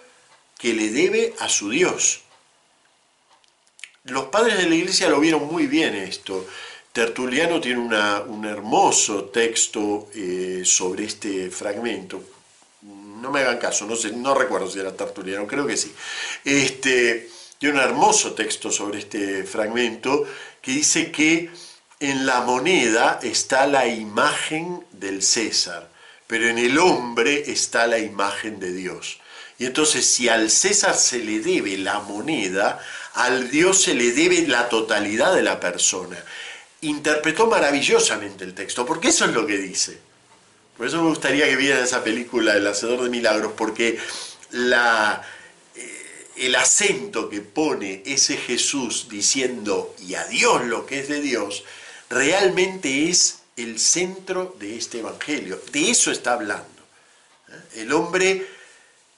que 0.63 0.73
le 0.73 0.91
debe 0.91 1.35
a 1.41 1.49
su 1.49 1.71
Dios. 1.71 2.21
los 4.05 4.27
padres 4.27 4.59
de 4.59 4.69
la 4.69 4.77
iglesia 4.77 5.09
lo 5.09 5.19
vieron 5.19 5.49
muy 5.49 5.67
bien 5.67 5.95
esto. 5.97 6.47
Tertuliano 6.93 7.61
tiene 7.61 7.81
un 7.81 8.45
hermoso 8.45 9.25
texto 9.25 10.09
eh, 10.15 10.63
sobre 10.65 11.05
este 11.05 11.51
fragmento. 11.51 12.23
No 12.83 13.31
me 13.33 13.41
hagan 13.41 13.59
caso, 13.59 13.87
no, 13.87 13.97
sé, 13.97 14.13
no 14.13 14.35
recuerdo 14.35 14.71
si 14.71 14.79
era 14.79 14.97
Tertuliano, 14.97 15.49
creo 15.49 15.67
que 15.67 15.77
sí. 15.77 15.93
Este, 16.45 17.29
tiene 17.59 17.77
un 17.77 17.81
hermoso 17.81 18.33
texto 18.35 18.71
sobre 18.71 19.01
este 19.01 19.43
fragmento 19.43 20.25
que 20.61 20.73
dice 20.73 21.11
que 21.11 21.51
en 21.99 22.25
la 22.25 22.43
moneda 22.43 23.19
está 23.23 23.67
la 23.67 23.87
imagen 23.87 24.85
del 24.93 25.23
César, 25.23 25.89
pero 26.29 26.49
en 26.49 26.59
el 26.59 26.79
hombre 26.79 27.51
está 27.51 27.87
la 27.89 27.99
imagen 27.99 28.61
de 28.61 28.73
Dios. 28.73 29.22
Y 29.63 29.67
entonces 29.67 30.05
si 30.05 30.29
al 30.29 30.51
César 30.51 30.97
se 30.97 31.21
le 31.21 31.39
debe 31.39 31.79
la 31.79 32.01
moneda, 32.01 32.81
al 33.15 33.49
Dios 33.49 33.81
se 33.81 33.95
le 33.95 34.11
debe 34.11 34.45
la 34.49 34.69
totalidad 34.69 35.37
de 35.37 35.45
la 35.45 35.61
persona. 35.61 36.19
Interpretó 36.81 37.47
maravillosamente 37.47 38.43
el 38.43 38.55
texto, 38.55 38.85
porque 38.85 39.11
eso 39.11 39.25
es 39.25 39.31
lo 39.31 39.47
que 39.47 39.59
dice. 39.59 40.01
Por 40.77 40.89
eso 40.89 41.01
me 41.01 41.09
gustaría 41.09 41.45
que 41.45 41.55
vieran 41.55 41.85
esa 41.85 42.03
película, 42.03 42.57
El 42.57 42.67
Hacedor 42.67 43.05
de 43.05 43.09
Milagros, 43.09 43.53
porque 43.57 44.01
la, 44.51 45.23
eh, 45.77 46.27
el 46.39 46.57
acento 46.57 47.31
que 47.31 47.41
pone 47.41 48.03
ese 48.05 48.39
Jesús 48.39 49.07
diciendo 49.09 49.95
y 50.01 50.17
a 50.17 50.25
Dios 50.25 50.65
lo 50.65 50.87
que 50.87 50.99
es 50.99 51.09
de 51.09 51.21
Dios, 51.21 51.63
realmente 52.11 53.09
es 53.09 53.43
el 53.57 53.79
centro 53.79 54.57
de 54.59 54.77
este 54.77 54.99
Evangelio. 54.99 55.63
De 55.71 55.89
eso 55.89 56.11
está 56.11 56.33
hablando. 56.33 56.67
¿eh? 57.49 57.83
El 57.83 57.93
hombre, 57.93 58.45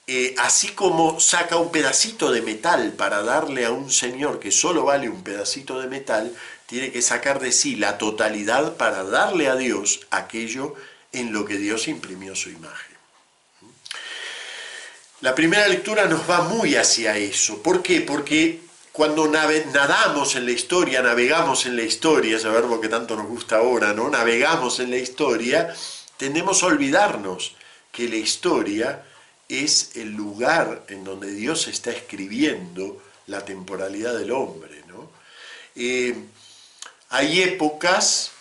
eh, 0.07 0.35
así 0.37 0.69
como 0.69 1.19
saca 1.19 1.57
un 1.57 1.71
pedacito 1.71 2.31
de 2.31 2.41
metal 2.43 2.93
para 2.93 3.23
darle 3.23 3.65
a 3.65 3.71
un 3.71 3.89
señor 3.91 4.39
que 4.39 4.51
solo 4.51 4.83
vale 4.83 5.09
un 5.09 5.23
pedacito 5.23 5.79
de 5.79 5.87
metal, 5.87 6.31
tiene 6.67 6.91
que 6.91 7.01
sacar 7.01 7.39
de 7.39 7.51
sí 7.51 7.75
la 7.75 7.97
totalidad 7.97 8.77
para 8.77 9.03
darle 9.03 9.47
a 9.47 9.55
Dios 9.55 10.01
aquello 10.11 10.75
en 11.11 11.33
lo 11.33 11.45
que 11.45 11.57
Dios 11.57 11.87
imprimió 11.87 12.35
su 12.35 12.49
imagen. 12.49 12.95
La 15.21 15.33
primera 15.33 15.67
lectura 15.67 16.05
nos 16.05 16.29
va 16.29 16.41
muy 16.41 16.75
hacia 16.75 17.17
eso. 17.17 17.63
¿Por 17.63 17.81
qué? 17.81 18.01
Porque 18.01 18.61
cuando 18.91 19.27
nadamos 19.27 20.35
en 20.35 20.45
la 20.45 20.51
historia, 20.51 21.01
navegamos 21.01 21.65
en 21.65 21.75
la 21.75 21.81
historia, 21.81 22.37
ese 22.37 22.49
verbo 22.49 22.79
que 22.79 22.89
tanto 22.89 23.15
nos 23.15 23.25
gusta 23.25 23.57
ahora, 23.57 23.93
¿no? 23.93 24.09
Navegamos 24.09 24.79
en 24.79 24.91
la 24.91 24.97
historia, 24.97 25.73
tendemos 26.17 26.61
a 26.61 26.67
olvidarnos 26.67 27.55
que 27.91 28.07
la 28.07 28.17
historia 28.17 29.03
es 29.49 29.91
el 29.95 30.11
lugar 30.13 30.85
en 30.89 31.03
donde 31.03 31.31
Dios 31.31 31.67
está 31.67 31.91
escribiendo 31.91 33.01
la 33.27 33.43
temporalidad 33.43 34.17
del 34.17 34.31
hombre, 34.31 34.83
¿no? 34.87 35.09
Eh, 35.75 36.15
hay 37.09 37.41
épocas, 37.41 38.31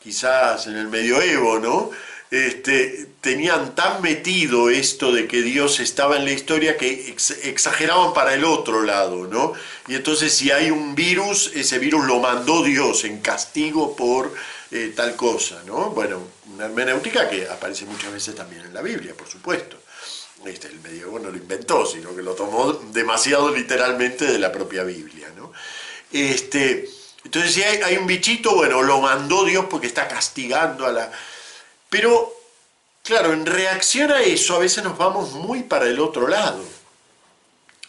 quizás 0.00 0.66
en 0.66 0.76
el 0.76 0.88
medioevo, 0.88 1.58
¿no? 1.58 1.90
Este, 2.30 3.06
tenían 3.20 3.74
tan 3.74 4.02
metido 4.02 4.68
esto 4.68 5.12
de 5.12 5.28
que 5.28 5.42
Dios 5.42 5.78
estaba 5.78 6.16
en 6.16 6.24
la 6.24 6.32
historia 6.32 6.76
que 6.76 7.14
exageraban 7.44 8.12
para 8.12 8.34
el 8.34 8.44
otro 8.44 8.82
lado, 8.82 9.26
¿no? 9.28 9.52
Y 9.86 9.94
entonces 9.94 10.34
si 10.34 10.50
hay 10.50 10.70
un 10.70 10.94
virus, 10.94 11.52
ese 11.54 11.78
virus 11.78 12.04
lo 12.06 12.18
mandó 12.18 12.62
Dios 12.62 13.04
en 13.04 13.20
castigo 13.20 13.94
por 13.94 14.34
eh, 14.72 14.92
tal 14.96 15.14
cosa, 15.14 15.62
¿no? 15.66 15.90
Bueno, 15.90 16.22
una 16.52 16.64
hermenéutica 16.64 17.28
que 17.28 17.46
aparece 17.48 17.84
muchas 17.84 18.12
veces 18.12 18.34
también 18.34 18.62
en 18.62 18.74
la 18.74 18.82
Biblia, 18.82 19.14
por 19.16 19.28
supuesto. 19.28 19.83
Este, 20.44 20.68
el 20.68 20.80
medievo 20.80 21.18
no 21.18 21.30
lo 21.30 21.36
inventó, 21.36 21.86
sino 21.86 22.14
que 22.14 22.22
lo 22.22 22.34
tomó 22.34 22.72
demasiado 22.72 23.54
literalmente 23.54 24.26
de 24.26 24.38
la 24.38 24.52
propia 24.52 24.84
Biblia, 24.84 25.28
¿no? 25.36 25.52
Este, 26.12 26.88
entonces 27.24 27.54
si 27.54 27.62
hay, 27.62 27.80
hay 27.82 27.96
un 27.96 28.06
bichito, 28.06 28.54
bueno, 28.54 28.82
lo 28.82 29.00
mandó 29.00 29.44
Dios 29.44 29.66
porque 29.70 29.86
está 29.86 30.06
castigando 30.06 30.86
a 30.86 30.92
la 30.92 31.12
pero, 31.94 32.34
claro, 33.04 33.32
en 33.32 33.46
reacción 33.46 34.10
a 34.10 34.20
eso 34.20 34.56
a 34.56 34.58
veces 34.58 34.82
nos 34.82 34.98
vamos 34.98 35.30
muy 35.30 35.62
para 35.62 35.86
el 35.86 36.00
otro 36.00 36.26
lado. 36.26 36.60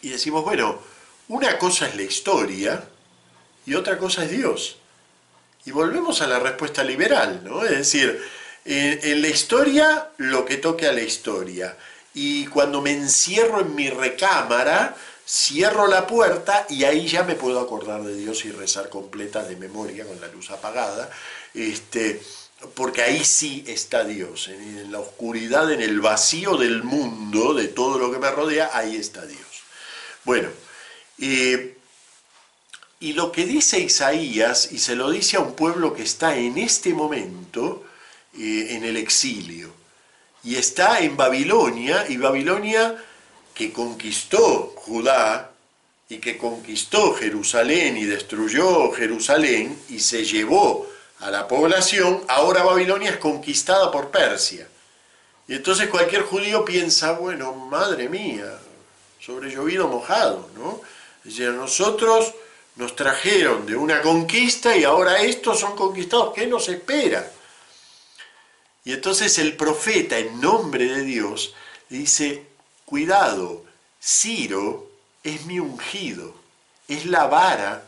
Y 0.00 0.10
decimos, 0.10 0.44
bueno, 0.44 0.78
una 1.26 1.58
cosa 1.58 1.88
es 1.88 1.96
la 1.96 2.02
historia 2.02 2.88
y 3.66 3.74
otra 3.74 3.98
cosa 3.98 4.22
es 4.22 4.30
Dios. 4.30 4.76
Y 5.64 5.72
volvemos 5.72 6.20
a 6.20 6.28
la 6.28 6.38
respuesta 6.38 6.84
liberal, 6.84 7.40
¿no? 7.42 7.64
Es 7.64 7.78
decir, 7.78 8.24
en, 8.64 9.22
la 9.22 9.26
historia 9.26 10.10
lo 10.18 10.44
que 10.44 10.58
toque 10.58 10.86
a 10.86 10.92
la 10.92 11.02
historia. 11.02 11.76
Y 12.16 12.46
cuando 12.46 12.80
me 12.80 12.92
encierro 12.92 13.60
en 13.60 13.74
mi 13.74 13.90
recámara, 13.90 14.96
cierro 15.28 15.86
la 15.86 16.06
puerta 16.06 16.64
y 16.70 16.84
ahí 16.84 17.06
ya 17.06 17.24
me 17.24 17.34
puedo 17.34 17.60
acordar 17.60 18.02
de 18.02 18.16
Dios 18.16 18.46
y 18.46 18.52
rezar 18.52 18.88
completa 18.88 19.42
de 19.42 19.54
memoria 19.56 20.06
con 20.06 20.18
la 20.18 20.28
luz 20.28 20.50
apagada. 20.50 21.10
Este, 21.52 22.22
porque 22.74 23.02
ahí 23.02 23.22
sí 23.22 23.64
está 23.66 24.02
Dios, 24.02 24.48
en 24.48 24.90
la 24.90 25.00
oscuridad, 25.00 25.70
en 25.70 25.82
el 25.82 26.00
vacío 26.00 26.56
del 26.56 26.82
mundo, 26.82 27.52
de 27.52 27.68
todo 27.68 27.98
lo 27.98 28.10
que 28.10 28.18
me 28.18 28.30
rodea, 28.30 28.70
ahí 28.72 28.96
está 28.96 29.26
Dios. 29.26 29.40
Bueno, 30.24 30.48
eh, 31.18 31.76
y 32.98 33.12
lo 33.12 33.30
que 33.30 33.44
dice 33.44 33.78
Isaías, 33.78 34.72
y 34.72 34.78
se 34.78 34.96
lo 34.96 35.10
dice 35.10 35.36
a 35.36 35.40
un 35.40 35.52
pueblo 35.52 35.92
que 35.92 36.04
está 36.04 36.34
en 36.34 36.56
este 36.56 36.94
momento 36.94 37.84
eh, 38.38 38.68
en 38.70 38.84
el 38.84 38.96
exilio, 38.96 39.74
y 40.44 40.56
está 40.56 41.00
en 41.00 41.16
Babilonia, 41.16 42.06
y 42.08 42.16
Babilonia 42.16 42.96
que 43.54 43.72
conquistó 43.72 44.74
Judá, 44.76 45.50
y 46.08 46.18
que 46.18 46.38
conquistó 46.38 47.14
Jerusalén 47.14 47.96
y 47.96 48.04
destruyó 48.04 48.92
Jerusalén, 48.92 49.78
y 49.88 49.98
se 50.00 50.24
llevó 50.24 50.86
a 51.20 51.30
la 51.30 51.48
población, 51.48 52.22
ahora 52.28 52.62
Babilonia 52.62 53.10
es 53.10 53.16
conquistada 53.16 53.90
por 53.90 54.10
Persia. 54.10 54.68
Y 55.48 55.54
entonces 55.54 55.88
cualquier 55.88 56.22
judío 56.22 56.64
piensa, 56.64 57.12
bueno, 57.12 57.54
madre 57.54 58.08
mía, 58.08 58.58
sobre 59.20 59.50
llovido 59.50 59.88
mojado, 59.88 60.50
¿no? 60.56 60.80
Es 61.24 61.36
decir, 61.36 61.52
nosotros 61.52 62.34
nos 62.76 62.94
trajeron 62.94 63.66
de 63.66 63.74
una 63.74 64.02
conquista 64.02 64.76
y 64.76 64.84
ahora 64.84 65.22
estos 65.22 65.58
son 65.58 65.74
conquistados, 65.74 66.34
¿qué 66.34 66.46
nos 66.46 66.68
espera? 66.68 67.30
Y 68.86 68.92
entonces 68.92 69.36
el 69.40 69.56
profeta, 69.56 70.16
en 70.16 70.40
nombre 70.40 70.84
de 70.86 71.02
Dios, 71.02 71.54
dice, 71.88 72.46
cuidado, 72.84 73.64
Ciro 74.00 74.88
es 75.24 75.44
mi 75.44 75.58
ungido, 75.58 76.32
es 76.86 77.04
la 77.04 77.26
vara, 77.26 77.84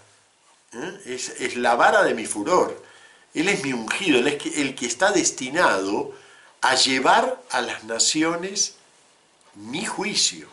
¿eh? 0.72 1.00
es, 1.06 1.28
es 1.38 1.54
la 1.54 1.76
vara 1.76 2.02
de 2.02 2.14
mi 2.14 2.26
furor. 2.26 2.84
Él 3.32 3.48
es 3.48 3.62
mi 3.62 3.72
ungido, 3.72 4.18
Él 4.18 4.26
es 4.26 4.58
el 4.58 4.74
que 4.74 4.86
está 4.86 5.12
destinado 5.12 6.16
a 6.62 6.74
llevar 6.74 7.40
a 7.50 7.60
las 7.60 7.84
naciones 7.84 8.74
mi 9.54 9.86
juicio. 9.86 10.48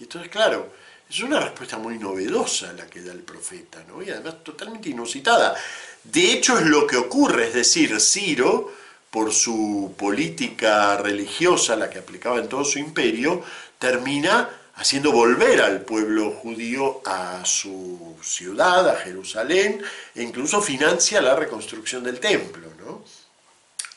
Y 0.00 0.02
entonces, 0.02 0.28
claro, 0.28 0.72
es 1.08 1.20
una 1.20 1.38
respuesta 1.38 1.78
muy 1.78 2.00
novedosa 2.00 2.72
la 2.72 2.88
que 2.88 3.02
da 3.02 3.12
el 3.12 3.22
profeta, 3.22 3.80
¿no? 3.86 4.02
y 4.02 4.10
además 4.10 4.42
totalmente 4.42 4.88
inusitada. 4.88 5.54
De 6.02 6.32
hecho, 6.32 6.58
es 6.58 6.66
lo 6.66 6.84
que 6.84 6.96
ocurre, 6.96 7.46
es 7.46 7.54
decir, 7.54 8.00
Ciro, 8.00 8.72
por 9.10 9.32
su 9.32 9.94
política 9.96 10.96
religiosa, 10.98 11.76
la 11.76 11.88
que 11.88 11.98
aplicaba 11.98 12.38
en 12.38 12.48
todo 12.48 12.64
su 12.64 12.78
imperio, 12.78 13.42
termina 13.78 14.50
haciendo 14.74 15.10
volver 15.10 15.60
al 15.60 15.80
pueblo 15.80 16.30
judío 16.30 17.00
a 17.04 17.44
su 17.44 18.16
ciudad, 18.22 18.88
a 18.88 18.96
Jerusalén, 18.96 19.82
e 20.14 20.22
incluso 20.22 20.62
financia 20.62 21.20
la 21.20 21.34
reconstrucción 21.34 22.04
del 22.04 22.20
templo. 22.20 22.68
¿no? 22.78 23.02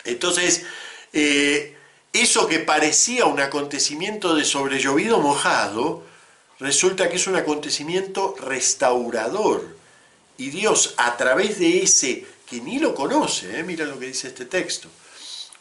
Entonces, 0.04 0.66
eh, 1.14 1.76
eso 2.14 2.48
que 2.48 2.60
parecía 2.60 3.26
un 3.26 3.40
acontecimiento 3.40 4.36
de 4.36 4.44
sobrellovido 4.44 5.20
mojado, 5.20 6.04
resulta 6.60 7.10
que 7.10 7.18
es 7.18 7.28
un 7.28 7.36
acontecimiento 7.36 8.36
restaurador. 8.40 9.78
Y 10.38 10.50
Dios, 10.50 10.96
a 10.98 11.16
través 11.16 11.60
de 11.60 11.84
ese 11.84 12.26
que 12.52 12.60
ni 12.60 12.80
lo 12.80 12.94
conoce, 12.94 13.58
¿eh? 13.58 13.64
mira 13.64 13.86
lo 13.86 13.98
que 13.98 14.08
dice 14.08 14.28
este 14.28 14.44
texto, 14.44 14.90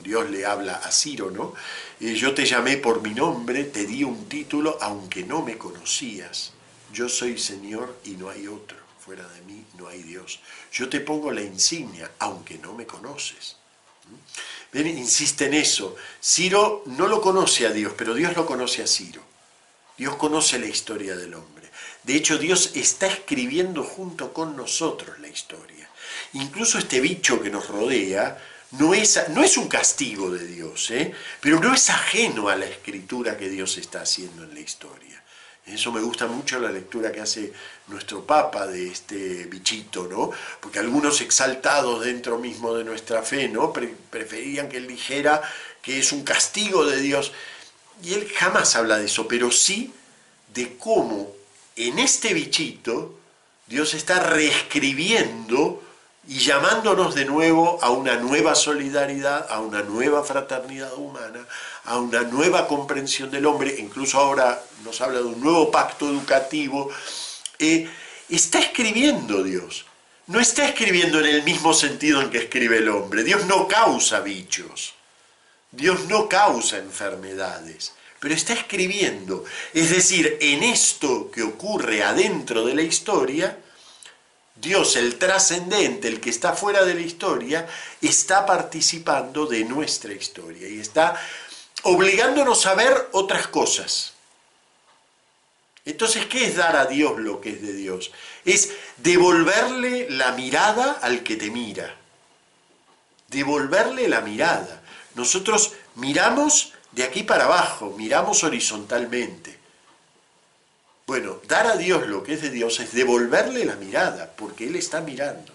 Dios 0.01 0.29
le 0.29 0.45
habla 0.45 0.75
a 0.75 0.91
Ciro, 0.91 1.31
¿no? 1.31 1.55
yo 2.01 2.35
te 2.35 2.45
llamé 2.45 2.79
por 2.79 3.01
mi 3.01 3.15
nombre, 3.15 3.63
te 3.63 3.87
di 3.87 4.03
un 4.03 4.29
título, 4.29 4.77
aunque 4.81 5.23
no 5.23 5.41
me 5.41 5.57
conocías. 5.57 6.51
Yo 6.93 7.09
soy 7.09 7.39
Señor 7.39 8.01
y 8.05 8.17
no 8.17 8.29
hay 8.29 8.49
otro. 8.49 8.77
Fuera 8.99 9.29
de 9.29 9.41
mí 9.43 9.65
no 9.79 9.87
hay 9.87 10.03
Dios. 10.03 10.41
Yo 10.73 10.89
te 10.89 10.99
pongo 10.99 11.31
la 11.31 11.43
insignia, 11.43 12.11
aunque 12.19 12.59
no 12.59 12.75
me 12.75 12.87
conoces. 12.87 13.55
¿Mm? 14.73 14.87
Insiste 14.87 15.47
en 15.47 15.55
eso. 15.55 15.95
Ciro 16.21 16.83
no 16.87 17.07
lo 17.07 17.21
conoce 17.21 17.69
a 17.69 17.71
Dios, 17.71 17.93
pero 17.97 18.15
Dios 18.15 18.35
lo 18.35 18.47
conoce 18.47 18.83
a 18.83 18.89
Ciro. 18.89 19.23
Dios 19.97 20.17
conoce 20.17 20.59
la 20.59 20.67
historia 20.67 21.17
del 21.17 21.35
hombre. 21.35 21.60
De 22.11 22.17
hecho, 22.17 22.39
Dios 22.39 22.73
está 22.75 23.07
escribiendo 23.07 23.85
junto 23.85 24.33
con 24.33 24.57
nosotros 24.57 25.21
la 25.21 25.29
historia. 25.29 25.89
Incluso 26.33 26.77
este 26.77 26.99
bicho 26.99 27.41
que 27.41 27.51
nos 27.51 27.69
rodea, 27.69 28.37
no 28.73 28.95
es, 28.95 29.29
no 29.29 29.45
es 29.45 29.57
un 29.57 29.69
castigo 29.69 30.29
de 30.29 30.45
Dios, 30.45 30.91
¿eh? 30.91 31.13
pero 31.41 31.61
no 31.61 31.73
es 31.73 31.89
ajeno 31.89 32.49
a 32.49 32.57
la 32.57 32.65
escritura 32.65 33.39
que 33.39 33.49
Dios 33.49 33.79
está 33.79 34.01
haciendo 34.01 34.43
en 34.43 34.55
la 34.55 34.59
historia. 34.59 35.23
Eso 35.65 35.93
me 35.93 36.01
gusta 36.01 36.27
mucho 36.27 36.59
la 36.59 36.73
lectura 36.73 37.13
que 37.13 37.21
hace 37.21 37.53
nuestro 37.87 38.27
Papa 38.27 38.67
de 38.67 38.89
este 38.89 39.45
bichito, 39.45 40.09
¿no? 40.09 40.33
Porque 40.59 40.81
algunos 40.81 41.21
exaltados 41.21 42.05
dentro 42.05 42.39
mismo 42.39 42.75
de 42.75 42.83
nuestra 42.83 43.23
fe, 43.23 43.49
¿no? 43.49 43.73
preferían 43.73 44.69
que 44.69 44.79
él 44.79 44.89
dijera 44.89 45.41
que 45.81 46.01
es 46.01 46.11
un 46.11 46.25
castigo 46.25 46.85
de 46.87 47.01
Dios. 47.01 47.31
Y 48.03 48.15
él 48.15 48.29
jamás 48.37 48.75
habla 48.75 48.99
de 48.99 49.05
eso, 49.05 49.29
pero 49.29 49.53
sí 49.53 49.93
de 50.53 50.77
cómo 50.77 51.39
en 51.77 51.99
este 51.99 52.35
bichito 52.35 53.19
Dios 53.67 53.95
está 53.95 54.21
reescribiendo 54.21 55.83
y 56.27 56.39
llamándonos 56.39 57.15
de 57.15 57.25
nuevo 57.25 57.79
a 57.83 57.91
una 57.91 58.17
nueva 58.17 58.55
solidaridad, 58.55 59.47
a 59.51 59.61
una 59.61 59.83
nueva 59.83 60.23
fraternidad 60.23 60.93
humana, 60.95 61.47
a 61.85 61.99
una 61.99 62.23
nueva 62.23 62.67
comprensión 62.67 63.31
del 63.31 63.47
hombre, 63.47 63.77
incluso 63.79 64.19
ahora 64.19 64.63
nos 64.85 65.01
habla 65.01 65.19
de 65.19 65.25
un 65.25 65.41
nuevo 65.41 65.71
pacto 65.71 66.09
educativo, 66.09 66.91
eh, 67.59 67.89
está 68.29 68.59
escribiendo 68.59 69.43
Dios. 69.43 69.87
No 70.27 70.39
está 70.39 70.69
escribiendo 70.69 71.19
en 71.21 71.27
el 71.27 71.43
mismo 71.43 71.75
sentido 71.75 72.21
en 72.21 72.31
que 72.31 72.39
escribe 72.39 72.79
el 72.79 72.89
hombre. 72.89 73.25
Dios 73.25 73.47
no 73.47 73.67
causa 73.67 74.21
bichos. 74.21 74.95
Dios 75.73 76.07
no 76.09 76.29
causa 76.29 76.79
enfermedades. 76.79 77.93
Pero 78.21 78.35
está 78.35 78.53
escribiendo. 78.53 79.45
Es 79.75 79.91
decir, 79.91 80.37
en 80.41 80.63
esto 80.63 81.31
que 81.31 81.43
ocurre 81.43 82.05
adentro 82.05 82.65
de 82.65 82.75
la 82.75 82.83
historia, 82.83 83.59
Dios, 84.61 84.97
el 84.97 85.17
trascendente, 85.17 86.07
el 86.07 86.21
que 86.21 86.29
está 86.29 86.53
fuera 86.53 86.85
de 86.85 86.95
la 86.95 87.01
historia, 87.01 87.67
está 88.03 88.45
participando 88.45 89.47
de 89.47 89.65
nuestra 89.65 90.13
historia 90.13 90.69
y 90.69 90.81
está 90.81 91.19
obligándonos 91.83 92.67
a 92.67 92.75
ver 92.75 93.09
otras 93.13 93.47
cosas. 93.47 94.13
Entonces, 95.87 96.27
¿qué 96.27 96.45
es 96.45 96.57
dar 96.57 96.77
a 96.77 96.85
Dios 96.85 97.19
lo 97.19 97.41
que 97.41 97.51
es 97.51 97.63
de 97.63 97.73
Dios? 97.73 98.13
Es 98.45 98.71
devolverle 98.99 100.11
la 100.11 100.33
mirada 100.33 100.99
al 101.01 101.23
que 101.23 101.37
te 101.37 101.51
mira. 101.51 101.97
Devolverle 103.29 104.09
la 104.09 104.21
mirada. 104.21 104.83
Nosotros 105.15 105.73
miramos 105.95 106.75
de 106.93 107.05
aquí 107.05 107.23
para 107.23 107.45
abajo, 107.45 107.95
miramos 107.97 108.43
horizontalmente. 108.45 109.59
Bueno, 111.07 111.41
dar 111.49 111.67
a 111.67 111.77
Dios 111.77 112.07
lo 112.07 112.23
que 112.23 112.35
es 112.35 112.43
de 112.43 112.51
Dios 112.51 112.79
es 112.81 112.93
devolverle 112.93 113.65
la 113.65 113.77
mirada, 113.77 114.33
porque 114.37 114.67
Él 114.67 114.77
está 114.77 115.01
mirando. 115.01 115.53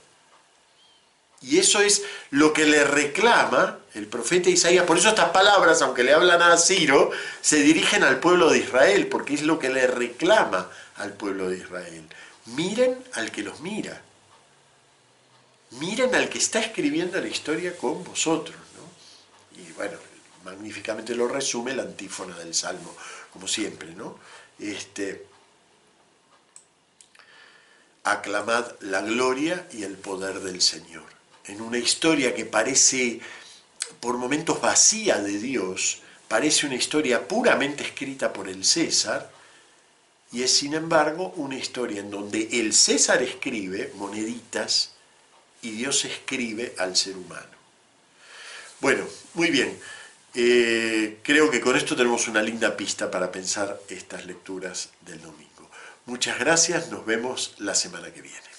Y 1.41 1.59
eso 1.59 1.79
es 1.81 2.03
lo 2.31 2.53
que 2.53 2.65
le 2.65 2.83
reclama 2.83 3.79
el 3.93 4.07
profeta 4.07 4.49
Isaías. 4.49 4.85
Por 4.85 4.97
eso 4.97 5.09
estas 5.09 5.29
palabras, 5.29 5.81
aunque 5.81 6.03
le 6.03 6.13
hablan 6.13 6.41
a 6.41 6.57
Ciro, 6.57 7.11
se 7.41 7.57
dirigen 7.57 8.03
al 8.03 8.19
pueblo 8.19 8.49
de 8.49 8.59
Israel, 8.59 9.07
porque 9.07 9.35
es 9.35 9.43
lo 9.43 9.59
que 9.59 9.69
le 9.69 9.85
reclama 9.87 10.69
al 10.97 11.13
pueblo 11.13 11.49
de 11.49 11.57
Israel. 11.57 12.03
Miren 12.45 12.97
al 13.13 13.31
que 13.31 13.43
los 13.43 13.59
mira. 13.59 14.01
Miren 15.71 16.15
al 16.15 16.29
que 16.29 16.37
está 16.37 16.59
escribiendo 16.59 17.19
la 17.19 17.27
historia 17.27 17.75
con 17.77 18.03
vosotros. 18.03 18.55
Y 19.57 19.71
bueno, 19.73 19.97
magníficamente 20.45 21.15
lo 21.15 21.27
resume 21.27 21.75
la 21.75 21.83
antífona 21.83 22.37
del 22.37 22.53
Salmo, 22.53 22.95
como 23.33 23.47
siempre. 23.47 23.93
¿no? 23.93 24.17
Este, 24.59 25.25
aclamad 28.03 28.65
la 28.81 29.01
gloria 29.01 29.67
y 29.73 29.83
el 29.83 29.97
poder 29.97 30.39
del 30.39 30.61
Señor. 30.61 31.03
En 31.45 31.61
una 31.61 31.79
historia 31.79 32.33
que 32.33 32.45
parece 32.45 33.19
por 33.99 34.17
momentos 34.17 34.61
vacía 34.61 35.17
de 35.17 35.37
Dios, 35.39 36.01
parece 36.27 36.67
una 36.67 36.75
historia 36.75 37.27
puramente 37.27 37.83
escrita 37.83 38.31
por 38.31 38.47
el 38.47 38.63
César, 38.63 39.31
y 40.31 40.43
es 40.43 40.55
sin 40.55 40.73
embargo 40.73 41.33
una 41.37 41.55
historia 41.55 42.01
en 42.01 42.11
donde 42.11 42.47
el 42.59 42.73
César 42.73 43.21
escribe 43.21 43.91
moneditas 43.95 44.91
y 45.61 45.71
Dios 45.71 46.05
escribe 46.05 46.75
al 46.77 46.95
ser 46.95 47.15
humano. 47.15 47.55
Bueno, 48.81 49.07
muy 49.33 49.49
bien. 49.49 49.79
Eh, 50.37 51.19
creo 51.23 51.49
que 51.49 51.61
con 51.61 51.77
esto 51.77 51.95
tenemos 51.95 52.27
una 52.27 52.41
linda 52.41 52.75
pista 52.75 53.09
para 53.09 53.31
pensar 53.31 53.79
estas 53.87 54.25
lecturas 54.25 54.89
del 55.01 55.21
domingo. 55.21 55.69
Muchas 56.05 56.37
gracias, 56.39 56.91
nos 56.91 57.05
vemos 57.05 57.55
la 57.57 57.73
semana 57.73 58.11
que 58.11 58.21
viene. 58.21 58.54